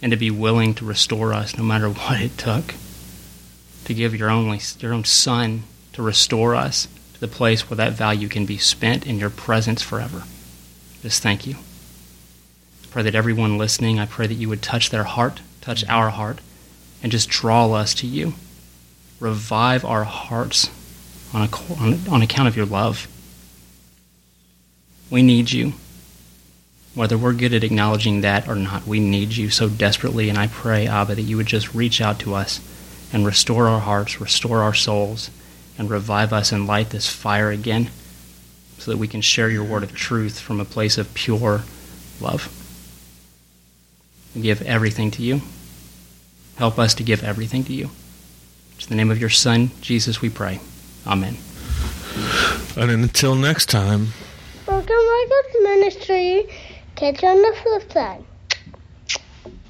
[0.01, 2.73] and to be willing to restore us no matter what it took,
[3.85, 5.63] to give your only your own Son
[5.93, 9.81] to restore us to the place where that value can be spent in your presence
[9.81, 10.23] forever.
[11.01, 11.55] Just thank you.
[11.55, 16.09] I pray that everyone listening, I pray that you would touch their heart, touch our
[16.09, 16.39] heart,
[17.03, 18.33] and just draw us to you.
[19.19, 20.69] Revive our hearts
[21.33, 23.07] on, a, on, on account of your love.
[25.11, 25.73] We need you.
[26.95, 30.29] Whether we're good at acknowledging that or not, we need you so desperately.
[30.29, 32.59] And I pray, Abba, that you would just reach out to us
[33.13, 35.29] and restore our hearts, restore our souls,
[35.77, 37.89] and revive us and light this fire again
[38.77, 41.63] so that we can share your word of truth from a place of pure
[42.19, 42.57] love.
[44.33, 45.41] We give everything to you.
[46.55, 47.89] Help us to give everything to you.
[48.81, 50.59] In the name of your Son, Jesus, we pray.
[51.05, 51.37] Amen.
[52.75, 54.07] And until next time.
[54.81, 56.47] Welcome, Michael's Ministry.
[56.95, 58.25] Catch on the flip side.